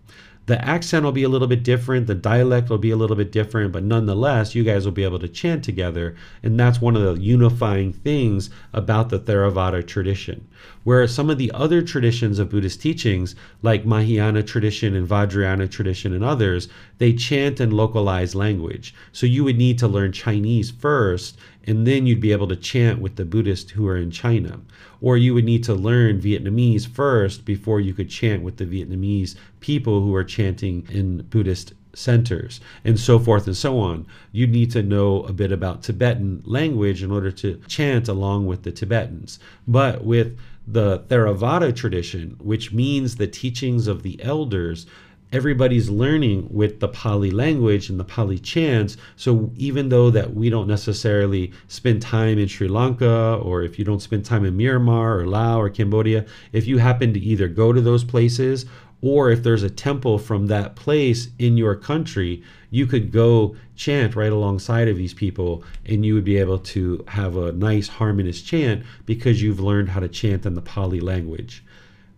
[0.52, 3.32] The accent will be a little bit different, the dialect will be a little bit
[3.32, 6.14] different, but nonetheless, you guys will be able to chant together.
[6.44, 10.46] And that's one of the unifying things about the Theravada tradition.
[10.84, 16.14] Whereas some of the other traditions of Buddhist teachings, like Mahayana tradition and Vajrayana tradition
[16.14, 18.94] and others, they chant in localized language.
[19.14, 23.00] So you would need to learn Chinese first, and then you'd be able to chant
[23.00, 24.60] with the Buddhists who are in China.
[25.00, 29.36] Or you would need to learn Vietnamese first before you could chant with the Vietnamese
[29.62, 34.06] people who are chanting in Buddhist centers and so forth and so on.
[34.32, 38.64] You need to know a bit about Tibetan language in order to chant along with
[38.64, 39.40] the Tibetans.
[39.68, 44.86] But with the Theravada tradition, which means the teachings of the elders,
[45.34, 48.98] everybody's learning with the Pali language and the Pali chants.
[49.16, 53.86] So even though that we don't necessarily spend time in Sri Lanka, or if you
[53.86, 57.74] don't spend time in Myanmar or Laos or Cambodia, if you happen to either go
[57.74, 58.66] to those places
[59.02, 64.16] or if there's a temple from that place in your country, you could go chant
[64.16, 68.42] right alongside of these people and you would be able to have a nice harmonious
[68.42, 71.64] chant because you've learned how to chant in the Pali language.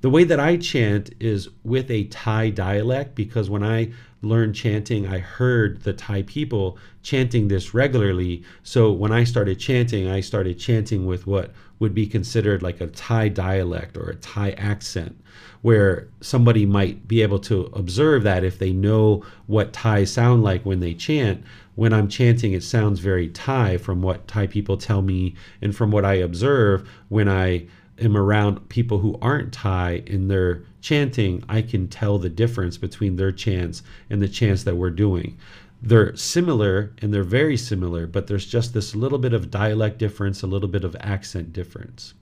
[0.02, 5.08] The way that I chant is with a Thai dialect because when I learned chanting,
[5.08, 8.43] I heard the Thai people chanting this regularly.
[8.63, 12.88] So when I started chanting, I started chanting with what would be considered like a
[12.88, 15.17] Thai dialect or a Thai accent,
[15.63, 20.63] where somebody might be able to observe that if they know what Thai sound like
[20.65, 21.41] when they chant.
[21.76, 25.89] When I'm chanting, it sounds very Thai from what Thai people tell me and from
[25.89, 27.65] what I observe when I
[27.97, 33.15] am around people who aren't Thai in their chanting, I can tell the difference between
[33.15, 35.38] their chants and the chants that we're doing.
[35.86, 40.41] They're similar and they're very similar, but there's just this little bit of dialect difference,
[40.41, 42.13] a little bit of accent difference.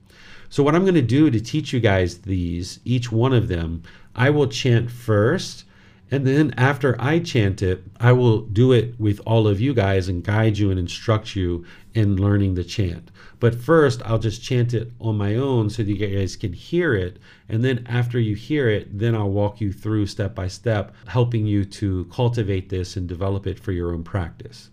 [0.48, 3.84] So, what I'm going to do to teach you guys these, each one of them,
[4.16, 5.64] I will chant first
[6.12, 10.10] and then after I chant it, I will do it with all of you guys
[10.10, 13.10] and guide you and instruct you in learning the chant.
[13.40, 16.92] But first, I'll just chant it on my own so that you guys can hear
[16.92, 17.18] it.
[17.48, 21.46] And then after you hear it, then I'll walk you through step by step, helping
[21.46, 24.68] you to cultivate this and develop it for your own practice.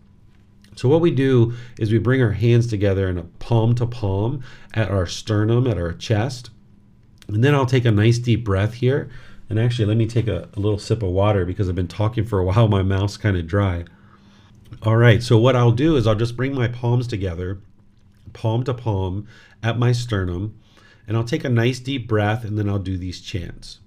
[0.76, 4.44] So, what we do is we bring our hands together in a palm to palm
[4.74, 6.50] at our sternum, at our chest.
[7.30, 9.10] And then I'll take a nice deep breath here.
[9.50, 12.24] And actually, let me take a, a little sip of water because I've been talking
[12.24, 12.68] for a while.
[12.68, 13.86] My mouth's kind of dry.
[14.84, 17.60] All right, so what I'll do is I'll just bring my palms together,
[18.34, 19.28] palm to palm,
[19.64, 20.58] at my sternum,
[21.08, 23.80] and I'll take a nice deep breath and then I'll do these chants.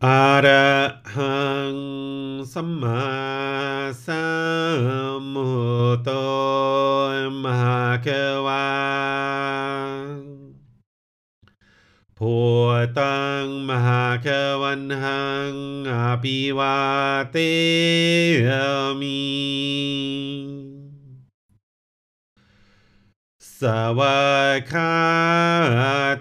[0.00, 1.14] Arahang
[2.44, 5.20] Samma Sambuddho
[7.42, 8.46] Mahakawa
[12.20, 12.34] พุ
[12.98, 14.26] ตังมหาค
[14.62, 15.54] วันหัง
[15.90, 16.78] อภิวา
[17.30, 17.36] เต
[19.00, 19.20] มิ
[23.58, 23.62] ส
[23.98, 24.20] วา
[24.70, 24.94] กา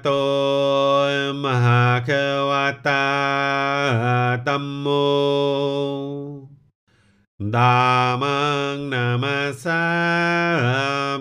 [0.01, 0.10] โต
[1.43, 2.10] มหาค
[2.49, 2.51] ว
[2.88, 3.08] ตา
[4.47, 4.88] ตัมโม
[7.55, 7.79] ดา
[8.21, 8.39] มั
[8.73, 9.84] งนามาสา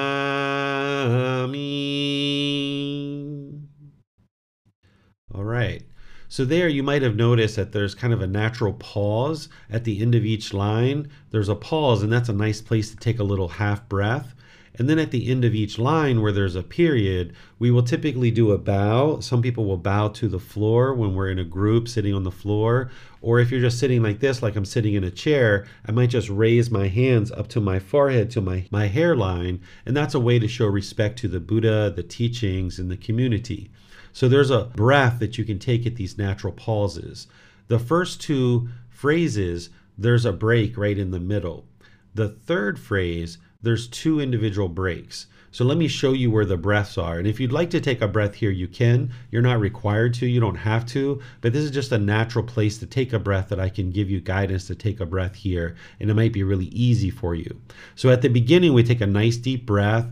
[5.34, 5.82] All right.
[6.30, 10.00] So there you might have noticed that there's kind of a natural pause at the
[10.00, 11.10] end of each line.
[11.32, 14.34] There's a pause and that's a nice place to take a little half breath.
[14.74, 18.30] And then at the end of each line where there's a period, we will typically
[18.30, 19.20] do a bow.
[19.20, 22.30] Some people will bow to the floor when we're in a group sitting on the
[22.30, 22.90] floor.
[23.20, 26.10] Or if you're just sitting like this, like I'm sitting in a chair, I might
[26.10, 29.60] just raise my hands up to my forehead, to my, my hairline.
[29.84, 33.70] And that's a way to show respect to the Buddha, the teachings, and the community.
[34.12, 37.26] So there's a breath that you can take at these natural pauses.
[37.68, 41.66] The first two phrases, there's a break right in the middle.
[42.14, 45.26] The third phrase, there's two individual breaks.
[45.50, 47.18] So let me show you where the breaths are.
[47.18, 49.10] And if you'd like to take a breath here, you can.
[49.30, 52.78] You're not required to, you don't have to, but this is just a natural place
[52.78, 55.74] to take a breath that I can give you guidance to take a breath here.
[55.98, 57.60] And it might be really easy for you.
[57.96, 60.06] So at the beginning, we take a nice deep breath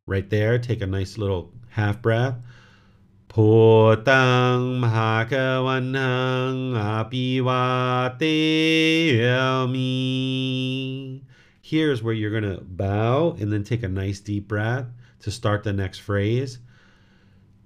[0.05, 2.35] Right there, take a nice little half breath.
[3.29, 4.81] भूतं
[11.61, 14.85] Here's where you're going to bow and then take a nice deep breath
[15.19, 16.59] to start the next phrase.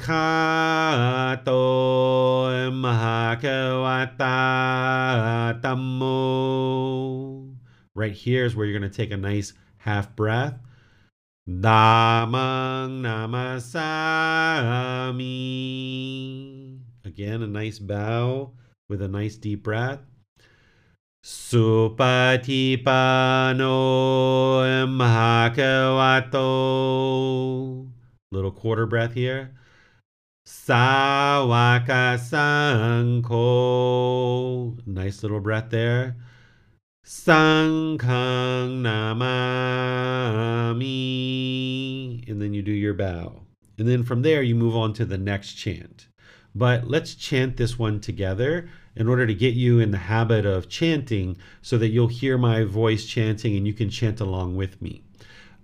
[7.96, 10.58] Right here is where you're going to take a nice half breath.
[11.50, 13.60] Damang namasami.
[17.04, 18.54] Again, a nice bow
[18.88, 20.00] with a nice deep breath.
[21.26, 21.68] Supatipano
[24.88, 26.40] mahakavato.
[28.32, 29.54] Little quarter breath here.
[30.48, 33.38] Sawaka sanko.
[34.86, 36.16] Nice little breath there.
[37.06, 40.80] Sanghang Namami.
[42.30, 43.42] And then you do your bow.
[43.78, 46.08] And then from there, you move on to the next chant.
[46.56, 50.70] But let's chant this one together in order to get you in the habit of
[50.70, 55.04] chanting so that you'll hear my voice chanting and you can chant along with me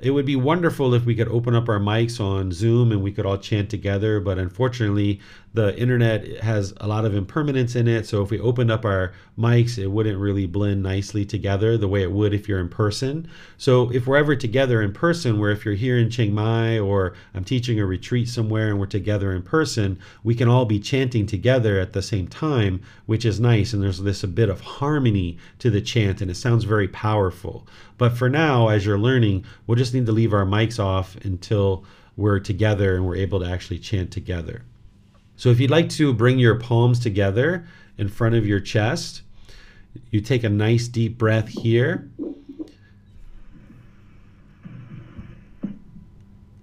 [0.02, 3.12] it would be wonderful if we could open up our mics on Zoom and we
[3.12, 4.20] could all chant together.
[4.20, 5.20] But unfortunately,
[5.54, 8.06] the internet has a lot of impermanence in it.
[8.06, 12.04] So if we opened up our mics, it wouldn't really blend nicely together the way
[12.04, 13.28] it would if you're in person.
[13.58, 17.14] So if we're ever together in person, where if you're here in Chiang Mai or
[17.34, 21.26] I'm teaching a retreat somewhere and we're together in person, we can all be chanting
[21.26, 23.74] together at the same time, which is nice.
[23.74, 27.68] And there's this a bit of harmony to the chant and it sounds very powerful.
[27.98, 31.86] But for now, as you're learning, we'll just need to leave our mics off until
[32.16, 34.64] we're together and we're able to actually chant together.
[35.40, 37.66] So if you'd like to bring your palms together
[37.98, 39.22] in front of your chest,
[40.12, 42.10] you take a nice deep breath here.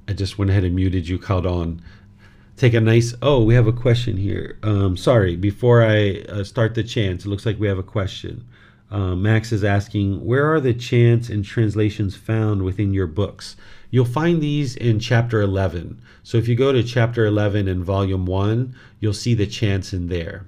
[0.06, 1.80] I just went ahead and muted you, called on.
[2.58, 3.14] Take a nice.
[3.22, 4.58] Oh, we have a question here.
[4.62, 8.46] Um, sorry, before I uh, start the chants, it looks like we have a question.
[8.90, 13.56] Uh, Max is asking, where are the chants and translations found within your books?
[13.96, 16.02] You'll find these in chapter 11.
[16.22, 20.08] So if you go to chapter 11 in volume 1, you'll see the chants in
[20.08, 20.44] there.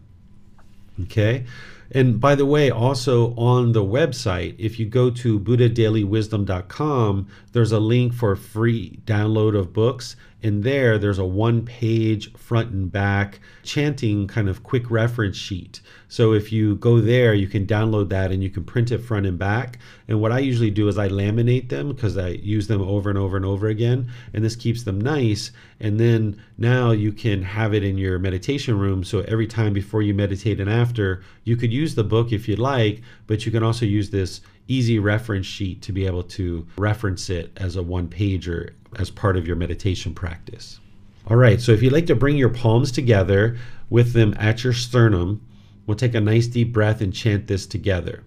[1.05, 1.47] Okay?
[1.91, 7.81] And by the way, also on the website, if you go to buddhadailywisdom.com, there's a
[7.81, 10.15] link for free download of books.
[10.43, 15.81] And there, there's a one page front and back chanting kind of quick reference sheet.
[16.07, 19.27] So if you go there, you can download that and you can print it front
[19.27, 19.79] and back.
[20.07, 23.19] And what I usually do is I laminate them because I use them over and
[23.19, 24.11] over and over again.
[24.33, 25.51] And this keeps them nice.
[25.81, 29.03] And then now you can have it in your meditation room.
[29.05, 32.59] So every time before you meditate and after, you could use the book if you'd
[32.59, 37.29] like, but you can also use this easy reference sheet to be able to reference
[37.31, 40.79] it as a one pager as part of your meditation practice.
[41.27, 43.59] All right, so if you'd like to bring your palms together
[43.91, 45.43] with them at your sternum,
[45.87, 48.23] we'll take a nice deep breath and chant this together.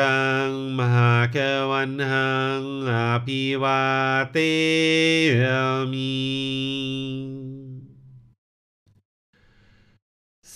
[0.00, 0.48] ตัง
[0.78, 1.36] มหาแค
[1.70, 2.92] วันหังอ
[3.26, 3.82] ภิวา
[4.32, 4.36] เต
[5.92, 6.12] มิ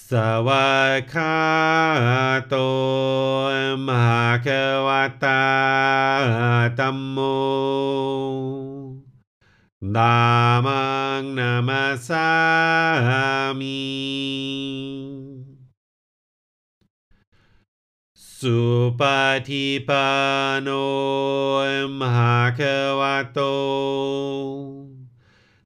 [0.09, 0.11] ส
[0.47, 1.37] วากขา
[2.49, 2.55] โต
[3.89, 4.49] มหาแค
[4.87, 4.89] ว
[5.25, 5.45] ตา
[6.79, 7.19] ตัมโม
[9.97, 10.19] ดา
[10.67, 10.85] มั
[11.21, 12.29] งนามาสา
[13.61, 13.81] มี
[18.37, 19.49] Supatipano
[21.89, 23.41] Mahakavato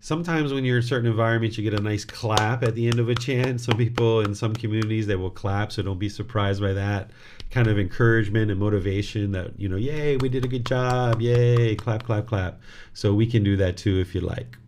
[0.00, 3.08] Sometimes when you're in certain environments, you get a nice clap at the end of
[3.08, 3.60] a chant.
[3.60, 7.10] Some people in some communities they will clap, so don't be surprised by that
[7.54, 11.76] kind of encouragement and motivation that you know, yay, we did a good job, yay,
[11.76, 12.60] clap, clap, clap.
[12.94, 14.58] So we can do that too if you like.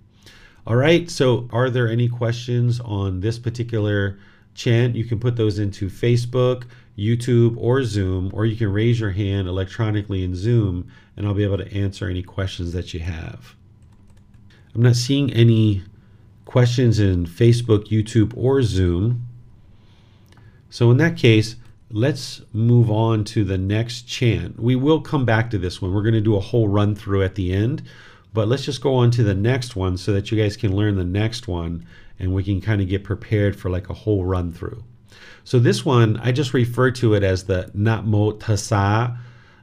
[0.69, 1.11] All right.
[1.11, 4.19] So, are there any questions on this particular
[4.55, 6.65] chant, you can put those into Facebook,
[6.97, 11.45] YouTube, or Zoom, or you can raise your hand electronically in Zoom, and I'll be
[11.45, 13.55] able to answer any questions that you have.
[14.75, 15.83] I'm not seeing any
[16.47, 19.27] questions in Facebook, YouTube, or Zoom.
[20.71, 21.57] So, in that case,
[21.91, 24.59] let's move on to the next chant.
[24.59, 25.95] We will come back to this one.
[25.95, 27.83] We're going to do a whole run through at the end,
[28.33, 30.97] but let's just go on to the next one so that you guys can learn
[30.97, 31.87] the next one
[32.19, 34.83] and we can kind of get prepared for like a whole run through.
[35.45, 39.17] So this one, I just refer to it as the Namo Tassa.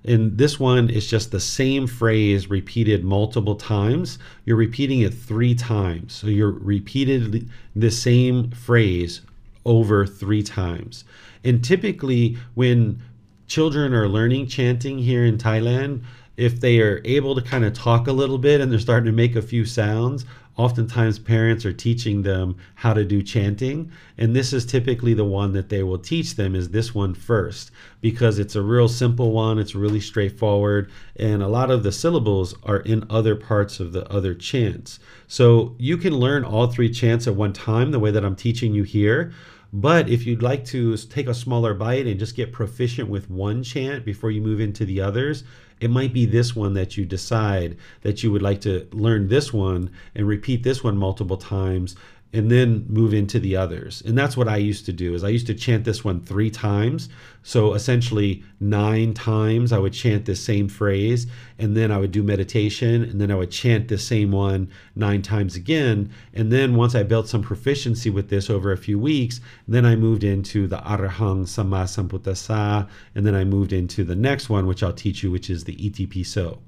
[0.05, 4.19] And this one is just the same phrase repeated multiple times.
[4.45, 6.13] You're repeating it three times.
[6.13, 9.21] So you're repeated the same phrase
[9.65, 11.05] over three times.
[11.43, 13.01] And typically, when
[13.47, 16.03] children are learning chanting here in Thailand,
[16.37, 19.11] if they are able to kind of talk a little bit and they're starting to
[19.11, 20.25] make a few sounds,
[20.55, 23.91] oftentimes parents are teaching them how to do chanting.
[24.17, 27.71] And this is typically the one that they will teach them is this one first
[28.01, 32.55] because it's a real simple one it's really straightforward and a lot of the syllables
[32.63, 34.99] are in other parts of the other chants.
[35.27, 38.73] So you can learn all three chants at one time the way that i'm teaching
[38.73, 39.33] you here
[39.73, 43.63] but if you'd like to take a smaller bite and just get proficient with one
[43.63, 45.43] chant before you move into the others,
[45.79, 49.51] it might be this one that you decide that you would like to learn this
[49.51, 51.95] one and repeat this one multiple times
[52.33, 54.01] and then move into the others.
[54.05, 56.49] And that's what I used to do is I used to chant this one 3
[56.49, 57.07] times.
[57.43, 61.27] So essentially 9 times I would chant this same phrase
[61.59, 65.21] and then I would do meditation and then I would chant the same one 9
[65.21, 69.39] times again and then once I built some proficiency with this over a few weeks,
[69.67, 74.49] then I moved into the Arahang Sama Sambuddhasa and then I moved into the next
[74.49, 76.59] one which I'll teach you which is the Iti Piso.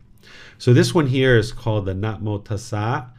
[0.59, 3.09] So this one here is called the Namo Tassa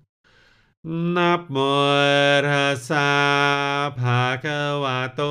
[1.16, 1.58] นับโม
[2.50, 3.12] ทัสสะ
[4.00, 5.22] ภะคะวะโต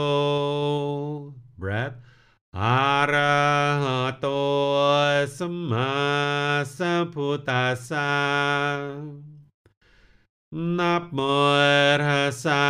[1.60, 1.96] breath
[2.58, 3.40] อะระ
[3.82, 4.26] หะโต
[5.36, 5.92] สัมมา
[6.76, 8.12] สัมพุทธัสสะ
[10.78, 11.20] นับโม
[12.06, 12.64] ทัสสะ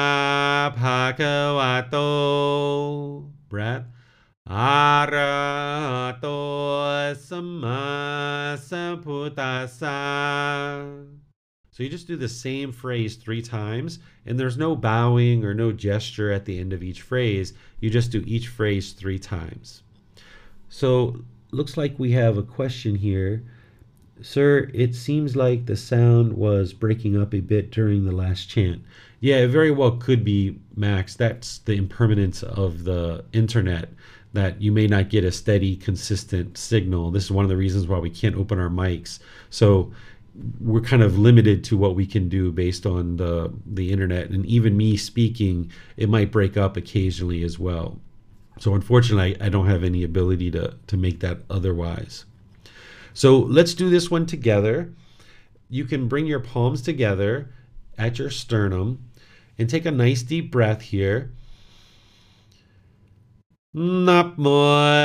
[0.78, 1.96] ภะคะวะโต
[3.50, 3.86] breath
[4.54, 5.38] อะระ
[5.92, 6.26] หะโต
[7.28, 7.84] สัมมา
[8.68, 11.19] สัมพุทธัสสะ
[11.80, 15.72] So you just do the same phrase three times, and there's no bowing or no
[15.72, 17.54] gesture at the end of each phrase.
[17.80, 19.82] You just do each phrase three times.
[20.68, 23.42] So looks like we have a question here.
[24.20, 28.82] Sir, it seems like the sound was breaking up a bit during the last chant.
[29.20, 31.16] Yeah, it very well could be, Max.
[31.16, 33.88] That's the impermanence of the internet,
[34.34, 37.10] that you may not get a steady, consistent signal.
[37.10, 39.18] This is one of the reasons why we can't open our mics.
[39.48, 39.92] So
[40.60, 44.30] we're kind of limited to what we can do based on the the internet.
[44.30, 48.00] And even me speaking it might break up occasionally as well.
[48.58, 52.24] So unfortunately i, don't have any ability to to make that otherwise.
[53.12, 54.92] So let's do this one together.
[55.68, 57.52] You can bring your palms together
[57.98, 59.04] at your sternum
[59.58, 61.32] and take a nice deep breath here.
[63.72, 65.00] Nap bhagavato.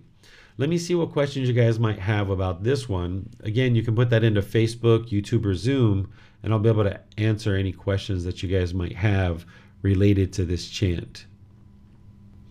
[0.57, 3.29] Let me see what questions you guys might have about this one.
[3.43, 6.11] Again, you can put that into Facebook, YouTube, or Zoom,
[6.43, 9.45] and I'll be able to answer any questions that you guys might have
[9.81, 11.25] related to this chant.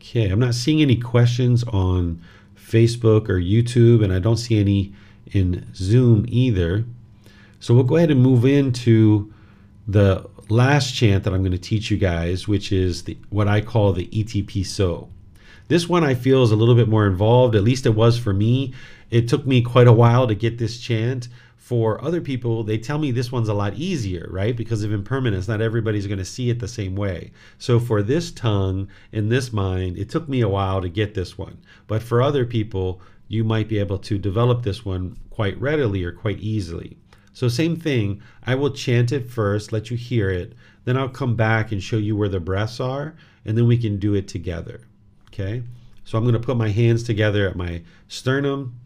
[0.08, 2.22] Okay, I'm not seeing any questions on
[2.56, 4.94] Facebook or YouTube, and I don't see any
[5.32, 6.86] in Zoom either.
[7.60, 9.34] So we'll go ahead and move into
[9.88, 13.62] the last chant that I'm going to teach you guys, which is the, what I
[13.62, 15.10] call the Iti Piso.
[15.70, 18.32] This one I feel is a little bit more involved, at least it was for
[18.32, 18.76] me.
[19.10, 21.30] It took me quite a while to get this chant.
[21.66, 24.56] For other people, they tell me this one's a lot easier, right?
[24.56, 27.32] Because of impermanence, not everybody's going to see it the same way.
[27.58, 31.40] So for this tongue and this mind, it took me a while to get this
[31.40, 31.58] one.
[31.88, 36.12] But for other people, you might be able to develop this one quite readily or
[36.12, 36.98] quite easily.
[37.34, 40.54] So, same thing, I will chant it first, let you hear it,
[40.84, 43.98] then I'll come back and show you where the breaths are, and then we can
[43.98, 44.82] do it together.
[45.30, 45.64] Okay?
[46.04, 48.80] So I'm going to put my hands together at my sternum.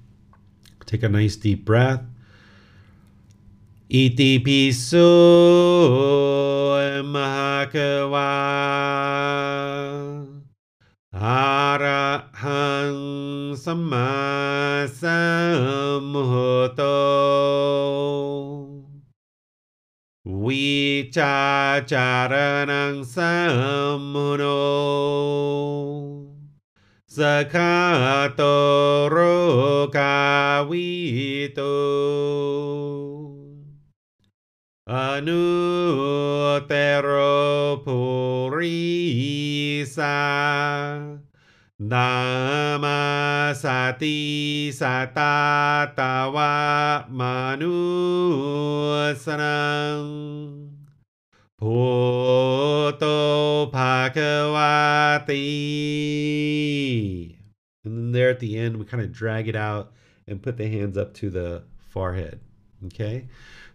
[0.86, 2.06] Take a nice deep breath.
[3.90, 5.10] Iti piso
[7.10, 8.38] mahakawa
[11.18, 13.02] arahang
[13.58, 16.86] sama samhoto
[20.22, 24.62] vichacharanang sammuno
[27.10, 27.18] ส
[27.52, 27.54] ค
[34.90, 40.02] Anu Anutero purisa
[41.80, 46.50] Dhamma sati satatava
[47.08, 48.00] manusanam
[51.60, 55.36] Puto bhagavati
[57.86, 59.94] And then there at the end, we kind of drag it out
[60.26, 62.40] and put the hands up to the forehead.
[62.88, 63.28] Okay?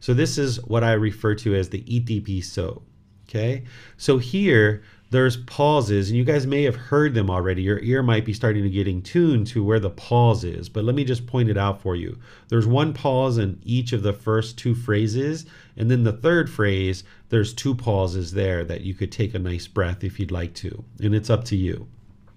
[0.05, 2.83] So this is what I refer to as the Iti Piso.
[3.27, 3.65] Okay.
[3.97, 7.63] So here, there's pauses, and you guys may have heard them already.
[7.63, 10.95] Your ear might be starting to getting tuned to where the pause is, but let
[10.95, 12.19] me just point it out for you.
[12.49, 15.47] There's one pause in each of the first two phrases,
[15.79, 19.67] and then the third phrase, there's two pauses there that you could take a nice
[19.67, 21.89] breath if you'd like to, and it's up to you.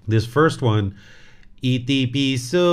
[0.07, 0.95] This first one,
[1.61, 2.63] iti piso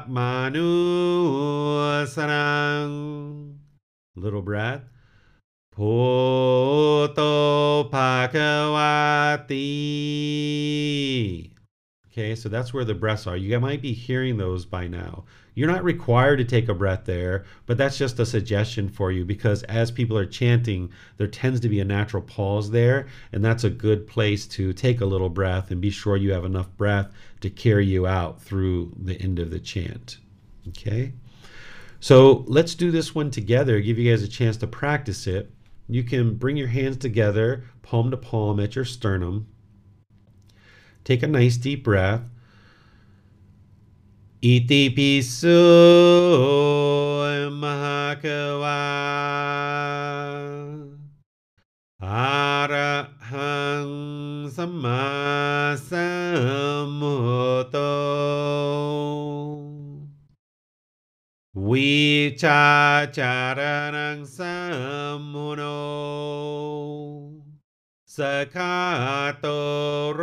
[0.08, 0.84] manusanang.
[4.14, 4.82] Little breath.
[5.72, 9.50] Poto pakawati.
[12.06, 13.36] Okay, so that's where the breaths are.
[13.36, 15.24] You might be hearing those by now.
[15.54, 19.24] You're not required to take a breath there, but that's just a suggestion for you
[19.24, 23.64] because as people are chanting, there tends to be a natural pause there, and that's
[23.64, 27.12] a good place to take a little breath and be sure you have enough breath
[27.40, 30.18] to carry you out through the end of the chant.
[30.68, 31.12] Okay?
[32.00, 35.50] So let's do this one together, give you guys a chance to practice it.
[35.88, 39.46] You can bring your hands together, palm to palm at your sternum
[41.04, 42.22] Take a nice deep breath.
[44.44, 45.56] Iti piso
[47.48, 48.84] mahakawa
[52.04, 52.84] arahang
[54.52, 57.88] sama sammuto
[61.56, 65.80] vichacharanang sammuno
[68.17, 68.19] ส
[68.55, 68.77] คา
[69.39, 69.45] โต
[70.13, 70.21] โร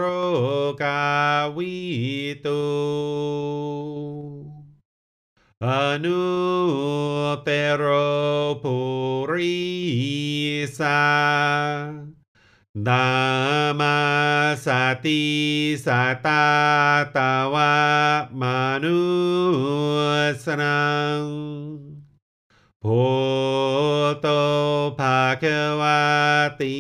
[0.83, 1.05] กา
[1.57, 1.77] วิ
[2.47, 2.65] ตุ
[5.65, 5.67] อ
[6.05, 6.25] นุ
[7.43, 7.85] เตโร
[8.63, 8.77] ปุ
[9.31, 9.65] ริ
[10.79, 11.03] สา
[12.89, 13.09] ดา
[13.81, 13.99] มา
[14.65, 14.67] ส
[15.05, 15.25] ติ
[15.87, 15.89] ส
[16.27, 16.47] ตา
[17.17, 17.75] ตาวะ
[18.41, 18.43] ม
[18.85, 19.01] นุ
[20.45, 20.85] สนั
[21.21, 21.90] ง
[22.81, 22.85] โพ
[24.21, 24.29] โต
[24.99, 25.45] ภาค
[25.81, 26.01] วา
[26.61, 26.77] ติ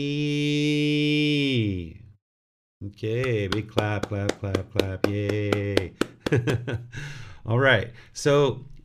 [2.87, 5.07] Okay, big clap, clap, clap, clap.
[5.09, 5.93] Yay.
[7.47, 7.89] All right.
[8.12, 8.33] So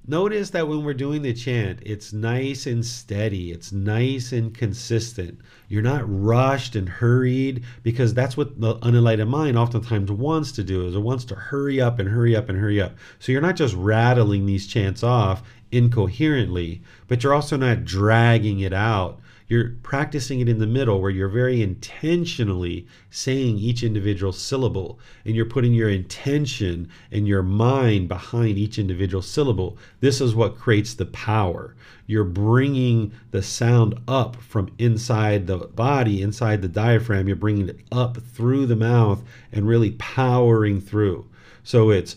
[0.08, 5.40] notice that when we're doing the chant, it's nice and steady, it's nice and consistent.
[5.68, 10.86] You're not rushed and hurried because that's what the unenlightened mind oftentimes wants to do
[10.86, 12.94] is it wants to hurry up and hurry up and hurry up.
[13.18, 15.42] So you're not just rattling these chants off
[15.72, 21.10] incoherently, but you're also not dragging it out you're practicing it in the middle where
[21.10, 28.08] you're very intentionally saying each individual syllable and you're putting your intention and your mind
[28.08, 29.78] behind each individual syllable.
[30.00, 31.76] This is what creates the power.
[32.06, 37.28] You're bringing the sound up from inside the body, inside the diaphragm.
[37.28, 39.22] You're bringing it up through the mouth
[39.52, 41.28] and really powering through.
[41.62, 42.16] So it's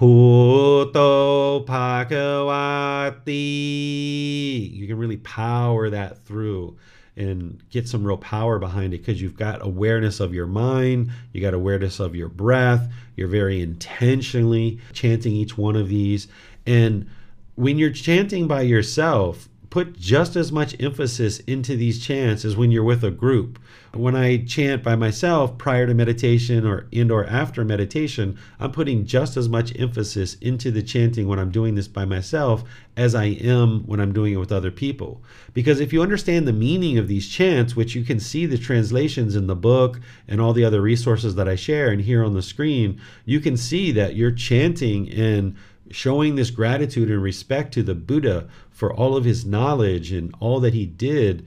[0.00, 3.28] Puto Pakawati.
[4.74, 6.78] You can really power that through
[7.16, 11.42] and get some real power behind it because you've got awareness of your mind, you
[11.42, 16.28] got awareness of your breath, you're very intentionally chanting each one of these.
[16.66, 17.06] And
[17.56, 22.70] when you're chanting by yourself, put just as much emphasis into these chants as when
[22.70, 23.58] you're with a group.
[23.92, 29.04] When I chant by myself prior to meditation or and or after meditation, I'm putting
[29.04, 32.62] just as much emphasis into the chanting when I'm doing this by myself
[32.96, 35.24] as I am when I'm doing it with other people.
[35.54, 39.34] Because if you understand the meaning of these chants, which you can see the translations
[39.34, 42.42] in the book and all the other resources that I share and here on the
[42.42, 45.56] screen, you can see that you're chanting and
[45.90, 50.60] showing this gratitude and respect to the Buddha for all of his knowledge and all
[50.60, 51.44] that he did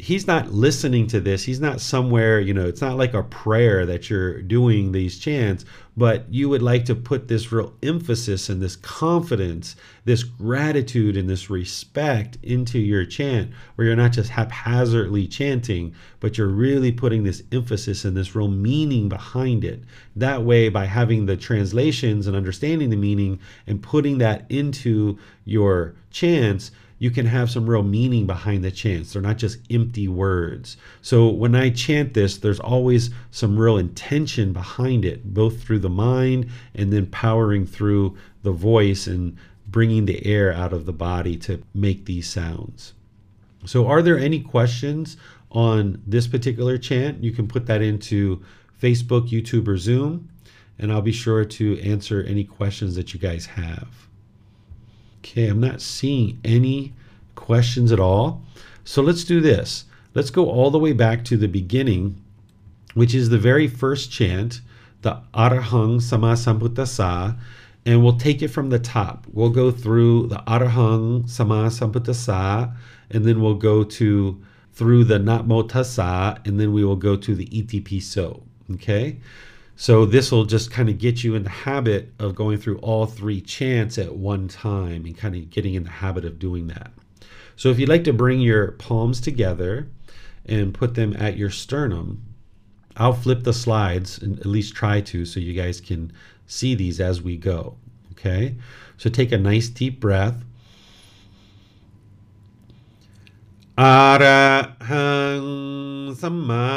[0.00, 1.44] he's not listening to this.
[1.44, 5.64] He's not somewhere, you know, it's not like a prayer that you're doing these chants,
[5.96, 9.76] but you would like to put this real emphasis and this confidence,
[10.06, 16.38] this gratitude and this respect into your chant, where you're not just haphazardly chanting, but
[16.38, 19.82] you're really putting this emphasis and this real meaning behind it.
[20.16, 25.94] That way, by having the translations and understanding the meaning and putting that into your
[26.10, 26.70] chants,
[27.00, 29.12] you can have some real meaning behind the chants.
[29.12, 30.76] They're not just empty words.
[31.00, 35.88] So when I chant this, there's always some real intention behind it, both through the
[35.88, 39.34] mind and then powering through the voice and
[39.66, 42.92] bringing the air out of the body to make these sounds.
[43.64, 45.16] So, are there any questions
[45.50, 47.24] on this particular chant?
[47.24, 48.42] You can put that into
[48.80, 50.28] Facebook, YouTube, or Zoom,
[50.78, 54.09] and I'll be sure to answer any questions that you guys have.
[55.20, 56.94] Okay, I'm not seeing any
[57.34, 58.42] questions at all.
[58.84, 59.84] So let's do this.
[60.14, 62.20] Let's go all the way back to the beginning,
[62.94, 64.60] which is the very first chant,
[65.02, 67.38] the Arahang Sama Sambuddhasa,
[67.86, 69.26] and we'll take it from the top.
[69.32, 72.74] We'll go through the Arahang Sama Sambuddhasa,
[73.10, 74.42] and then we'll go to
[74.72, 78.42] through the Namo Tassa, and then we will go to the Iti Piso.
[78.72, 79.18] Okay?
[79.80, 83.06] So this will just kind of get you in the habit of going through all
[83.06, 86.92] three chants at one time and kind of getting in the habit of doing that.
[87.56, 89.88] So if you'd like to bring your palms together
[90.44, 92.22] and put them at your sternum,
[92.98, 96.12] I'll flip the slides and at least try to so you guys can
[96.46, 97.78] see these as we go.
[98.12, 98.56] Okay?
[98.98, 100.44] So take a nice deep breath.
[103.78, 104.46] อาระ
[104.90, 105.44] หัง
[106.20, 106.70] สัมมา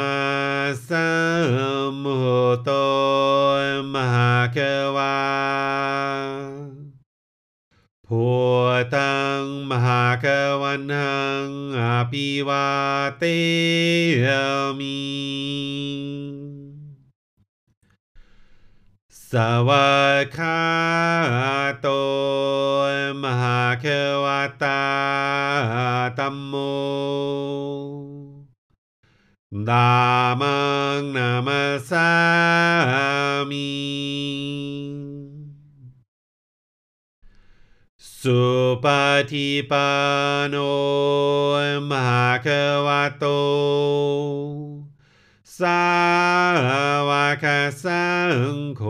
[0.88, 1.10] สั
[1.92, 2.22] มพุ
[2.54, 2.68] ทโธ
[3.94, 4.58] มหาเก
[4.96, 5.18] วา
[8.06, 8.24] พุ
[8.94, 10.26] ตังมหาเก
[10.62, 12.68] วันหังอภิวา
[13.18, 13.24] เต
[14.78, 14.98] มี
[20.36, 20.60] ขา
[21.80, 21.88] โต
[23.22, 23.84] มหาเค
[24.24, 24.26] ว
[24.62, 24.82] ตา
[26.18, 26.54] ตัมโม
[29.68, 29.94] ดา
[30.40, 30.58] มั
[30.98, 32.10] งนามาสา
[33.50, 33.70] มี
[38.20, 38.42] สุ
[38.84, 38.86] ป
[39.30, 39.90] ฏิปั
[40.40, 40.56] นโน
[41.90, 42.48] มหาเค
[42.86, 43.24] วโต
[45.58, 45.84] สา
[47.08, 47.10] ว
[47.44, 47.46] ก
[47.84, 48.08] สั
[48.52, 48.82] งโฆ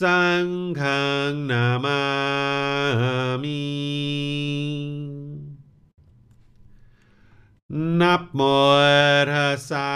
[0.00, 0.46] สัง
[0.80, 0.82] ฆ
[1.50, 2.02] นามา
[3.42, 3.62] มิ
[8.00, 8.40] นับโม
[9.32, 9.92] ทัสสะ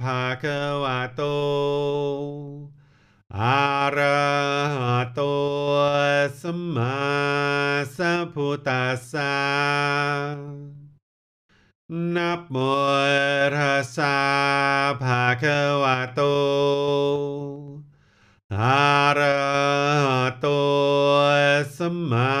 [0.00, 1.22] ภะคะวะโต
[3.38, 3.64] อะ
[3.96, 4.24] ระ
[4.74, 5.20] หะโต
[6.40, 7.00] สัมมา
[7.96, 10.69] สัมพุทธัสสะ
[12.16, 12.56] นับโม
[13.56, 14.18] ทัสสะ
[15.02, 16.20] ภะคะวะโต
[18.54, 19.38] อะระ
[20.04, 20.46] หะโต
[21.76, 22.34] สัมมา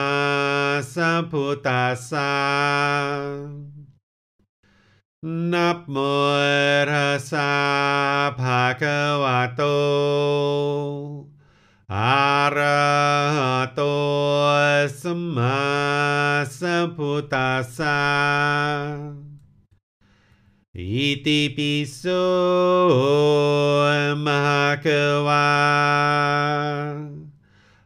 [0.94, 2.34] สัมพุทธัสสะ
[5.52, 5.96] นับโม
[6.92, 7.52] ทัสสะ
[8.40, 9.62] ภะคะวะโต
[11.94, 12.82] อะระ
[13.36, 13.82] หะโต
[15.00, 15.60] สัมมา
[16.58, 19.19] สัมพุทธัสสะ
[20.80, 22.24] Iti piso
[24.16, 25.44] mahakawa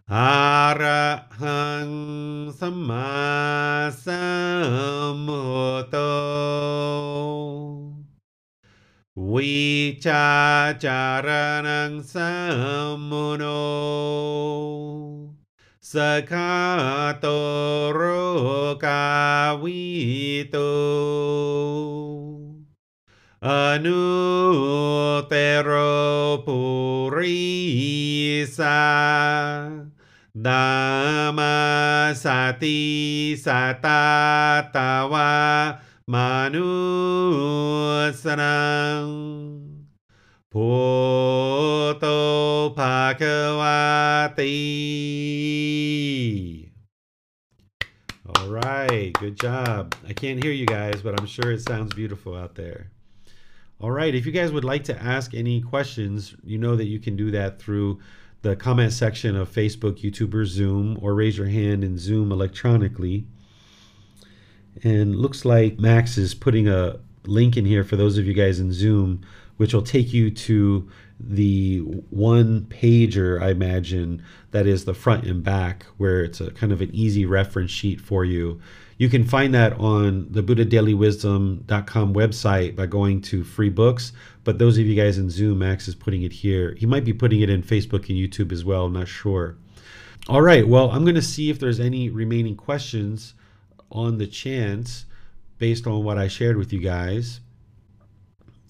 [0.07, 1.91] arahang
[2.55, 6.15] sama Arahang sammasambuto
[9.19, 13.59] Wicacaranang sammuno
[15.83, 17.19] Sakatoro
[18.79, 20.71] kawito
[23.45, 25.21] Anu
[26.47, 27.43] purisa
[30.35, 35.29] Dhamma sati satatawa
[36.09, 37.45] manusram
[40.51, 44.55] Puto bhagavati
[48.37, 49.95] All right, good job.
[50.09, 52.94] I can't hear you guys, but I'm sure it sounds beautiful out there.
[53.81, 57.01] All right, if you guys would like to ask any questions, you know that you
[57.01, 57.99] can do that through
[58.43, 63.27] the comment section of Facebook, YouTube, or Zoom, or raise your hand in Zoom electronically.
[64.85, 68.61] And looks like Max is putting a link in here for those of you guys
[68.61, 69.23] in Zoom,
[69.57, 74.23] which will take you to the one pager, I imagine,
[74.53, 78.01] that is the front and back, where it's a kind of an easy reference sheet
[78.01, 78.61] for you.
[78.97, 84.13] You can find that on the BuddhaDailyWisdom.com website by going to free books.
[84.45, 86.75] But those of you guys in Zoom, Max is putting it here.
[86.79, 88.85] He might be putting it in Facebook and YouTube as well.
[88.85, 89.57] I'm not sure.
[90.29, 90.67] All right.
[90.67, 93.35] Well, I'm going to see if there's any remaining questions
[93.91, 95.07] on the chance
[95.59, 97.41] based on what I shared with you guys.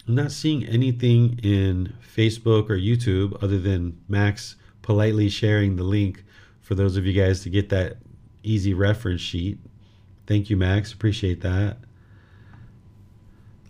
[0.07, 6.25] I'm not seeing anything in Facebook or YouTube other than Max politely sharing the link
[6.61, 7.97] for those of you guys to get that
[8.43, 9.59] easy reference sheet.
[10.27, 10.93] Thank you, Max.
[10.93, 11.79] Appreciate that.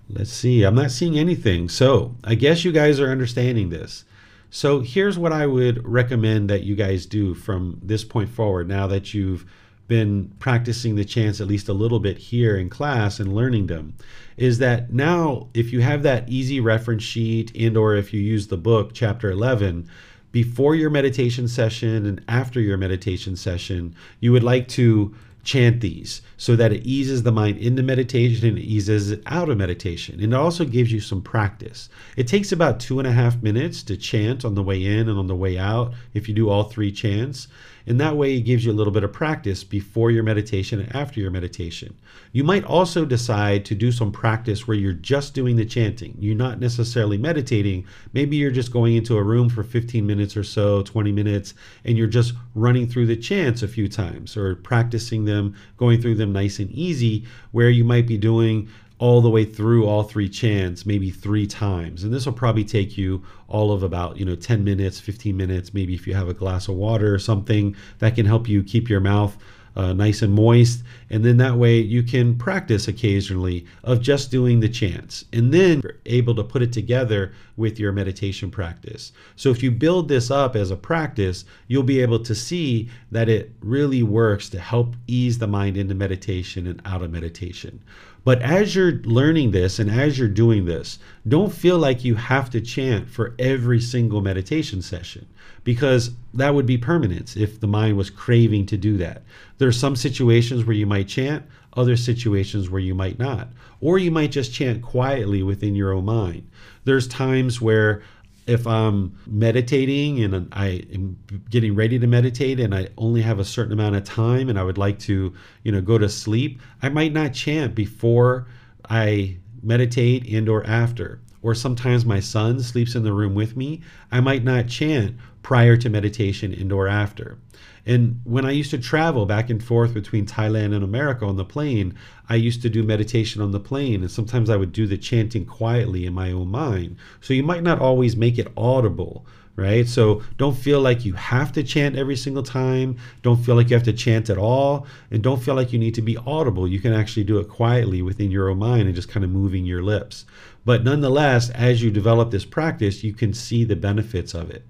[0.08, 0.62] Let's see.
[0.62, 1.68] I'm not seeing anything.
[1.68, 4.04] So I guess you guys are understanding this.
[4.50, 8.86] So here's what I would recommend that you guys do from this point forward now
[8.86, 9.44] that you've
[9.88, 13.94] been practicing the chants at least a little bit here in class and learning them
[14.36, 18.46] is that now if you have that easy reference sheet and or if you use
[18.46, 19.86] the book chapter 11
[20.32, 25.14] before your meditation session and after your meditation session you would like to
[25.44, 29.48] chant these so that it eases the mind into meditation and it eases it out
[29.48, 30.20] of meditation.
[30.20, 31.88] And it also gives you some practice.
[32.16, 35.18] It takes about two and a half minutes to chant on the way in and
[35.18, 37.48] on the way out if you do all three chants.
[37.86, 40.94] And that way, it gives you a little bit of practice before your meditation and
[40.94, 41.96] after your meditation.
[42.32, 46.16] You might also decide to do some practice where you're just doing the chanting.
[46.18, 47.86] You're not necessarily meditating.
[48.12, 51.54] Maybe you're just going into a room for 15 minutes or so, 20 minutes,
[51.84, 56.14] and you're just running through the chants a few times or practicing them, going through
[56.14, 58.68] them nice and easy, where you might be doing
[58.98, 62.04] all the way through all three chants maybe three times.
[62.04, 65.74] And this will probably take you all of about you know 10 minutes 15 minutes
[65.74, 68.88] maybe if you have a glass of water or something that can help you keep
[68.88, 69.36] your mouth
[69.76, 70.82] uh, nice and moist.
[71.10, 75.80] And then that way you can practice occasionally of just doing the chants and then
[75.82, 79.12] you're able to put it together with your meditation practice.
[79.36, 83.28] So if you build this up as a practice you'll be able to see that
[83.28, 87.80] it really works to help ease the mind into meditation and out of meditation
[88.24, 90.98] but as you're learning this and as you're doing this,
[91.28, 95.26] don't feel like you have to chant for every single meditation session
[95.62, 99.22] because that would be permanence if the mind was craving to do that.
[99.58, 101.44] There are some situations where you might chant,
[101.74, 103.48] other situations where you might not.
[103.80, 106.48] Or you might just chant quietly within your own mind.
[106.84, 108.02] There's times where
[108.46, 111.16] if I'm meditating and I am
[111.48, 114.62] getting ready to meditate and I only have a certain amount of time and I
[114.62, 115.32] would like to,
[115.62, 118.46] you know, go to sleep, I might not chant before
[118.88, 121.20] I meditate and or after.
[121.42, 125.76] or sometimes my son sleeps in the room with me, I might not chant prior
[125.76, 127.38] to meditation and or after.
[127.86, 131.44] And when I used to travel back and forth between Thailand and America on the
[131.44, 131.94] plane,
[132.30, 135.44] I used to do meditation on the plane, and sometimes I would do the chanting
[135.44, 136.96] quietly in my own mind.
[137.20, 139.86] So you might not always make it audible, right?
[139.86, 142.96] So don't feel like you have to chant every single time.
[143.20, 144.86] Don't feel like you have to chant at all.
[145.10, 146.66] And don't feel like you need to be audible.
[146.66, 149.66] You can actually do it quietly within your own mind and just kind of moving
[149.66, 150.24] your lips.
[150.64, 154.64] But nonetheless, as you develop this practice, you can see the benefits of it.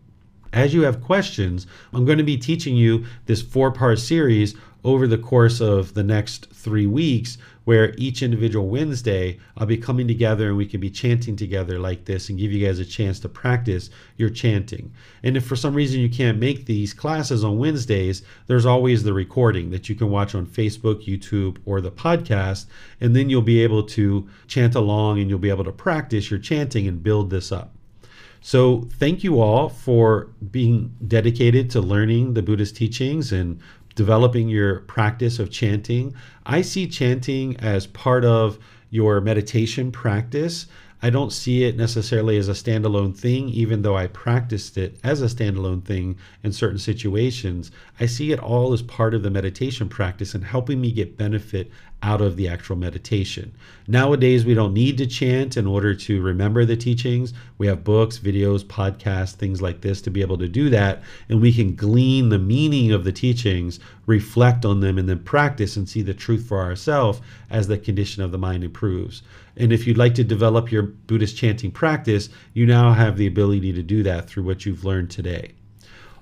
[0.55, 5.09] As you have questions, I'm going to be teaching you this four part series over
[5.09, 10.47] the course of the next three weeks, where each individual Wednesday I'll be coming together
[10.47, 13.29] and we can be chanting together like this and give you guys a chance to
[13.29, 14.93] practice your chanting.
[15.25, 19.13] And if for some reason you can't make these classes on Wednesdays, there's always the
[19.13, 22.67] recording that you can watch on Facebook, YouTube, or the podcast.
[23.01, 26.39] And then you'll be able to chant along and you'll be able to practice your
[26.39, 27.75] chanting and build this up.
[28.47, 33.59] So, thank you all for being dedicated to learning the Buddhist teachings and
[33.95, 36.15] developing your practice of chanting.
[36.45, 38.59] I see chanting as part of
[38.91, 40.67] your meditation practice.
[41.05, 45.21] I don't see it necessarily as a standalone thing, even though I practiced it as
[45.21, 47.71] a standalone thing in certain situations.
[48.01, 51.71] I see it all as part of the meditation practice and helping me get benefit
[52.03, 53.53] out of the actual meditation.
[53.87, 57.35] Nowadays, we don't need to chant in order to remember the teachings.
[57.59, 61.03] We have books, videos, podcasts, things like this to be able to do that.
[61.29, 65.77] And we can glean the meaning of the teachings, reflect on them, and then practice
[65.77, 69.23] and see the truth for ourselves as the condition of the mind improves.
[69.57, 73.73] And if you'd like to develop your Buddhist chanting practice, you now have the ability
[73.73, 75.53] to do that through what you've learned today.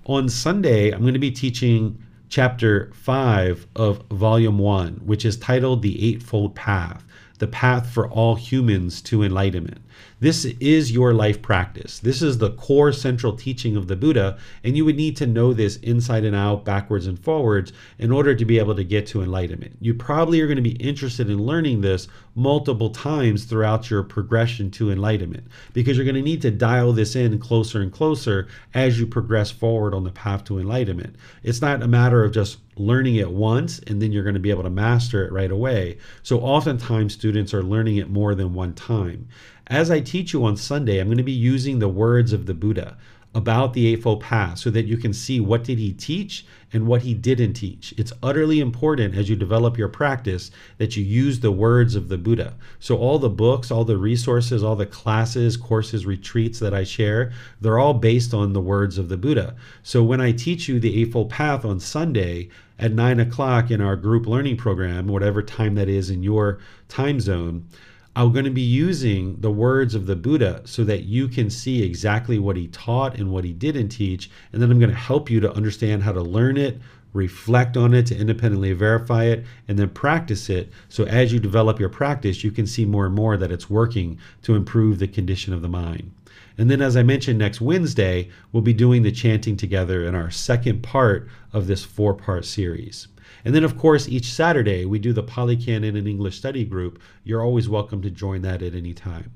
[0.05, 5.83] On Sunday, I'm going to be teaching chapter 5 of volume 1, which is titled
[5.83, 7.05] The Eightfold Path
[7.43, 9.81] the path for all humans to enlightenment.
[10.21, 11.99] This is your life practice.
[11.99, 15.53] This is the core central teaching of the Buddha, and you would need to know
[15.53, 19.23] this inside and out, backwards and forwards, in order to be able to get to
[19.23, 19.77] enlightenment.
[19.81, 24.71] You probably are going to be interested in learning this multiple times throughout your progression
[24.71, 28.99] to enlightenment because you're going to need to dial this in closer and closer as
[28.99, 31.15] you progress forward on the path to enlightenment.
[31.43, 34.51] It's not a matter of just learning it once and then you're going to be
[34.51, 35.99] able to master it right away.
[36.23, 39.29] So oftentimes students are learning it more than one time.
[39.69, 42.55] As I teach you on Sunday, I'm going to be using the words of the
[42.55, 42.97] Buddha
[43.35, 47.03] about the Eightfold Path so that you can see what did he teach and what
[47.03, 47.95] he didn't teach.
[47.97, 52.19] It's utterly important as you develop your practice that you use the words of the
[52.19, 52.55] Buddha.
[52.79, 57.33] So all the books, all the resources, all the classes, courses, retreats that I share,
[57.61, 59.55] they're all based on the words of the Buddha.
[59.83, 63.97] So when I teach you the Eightfold Path on Sunday at nine o'clock in our
[63.97, 66.59] group learning program, whatever time that is in your
[66.89, 67.67] time zone,
[68.15, 71.83] I'm going to be using the words of the Buddha so that you can see
[71.83, 74.31] exactly what he taught and what he didn't teach.
[74.53, 76.79] And then I'm going to help you to understand how to learn it,
[77.15, 80.71] reflect on it to independently verify it, and then practice it.
[80.91, 84.19] So as you develop your practice, you can see more and more that it's working
[84.43, 86.13] to improve the condition of the mind.
[86.59, 90.31] And then, as I mentioned, next Wednesday, we'll be doing the chanting together in our
[90.31, 93.09] second part of this four part series.
[93.45, 97.01] And then, of course, each Saturday we do the Pali Canon and English study group.
[97.25, 99.33] You're always welcome to join that at any time.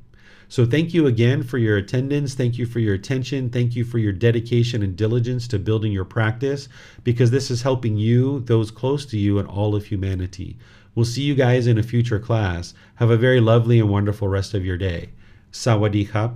[0.49, 2.35] So, thank you again for your attendance.
[2.35, 3.51] Thank you for your attention.
[3.51, 6.69] Thank you for your dedication and diligence to building your practice
[7.03, 10.57] because this is helping you, those close to you, and all of humanity.
[10.95, 12.75] We'll see you guys in a future class.
[12.97, 15.11] Have a very lovely and wonderful rest of your day.
[15.53, 16.35] Sawadee.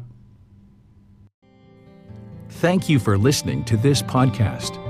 [2.50, 4.89] Thank you for listening to this podcast.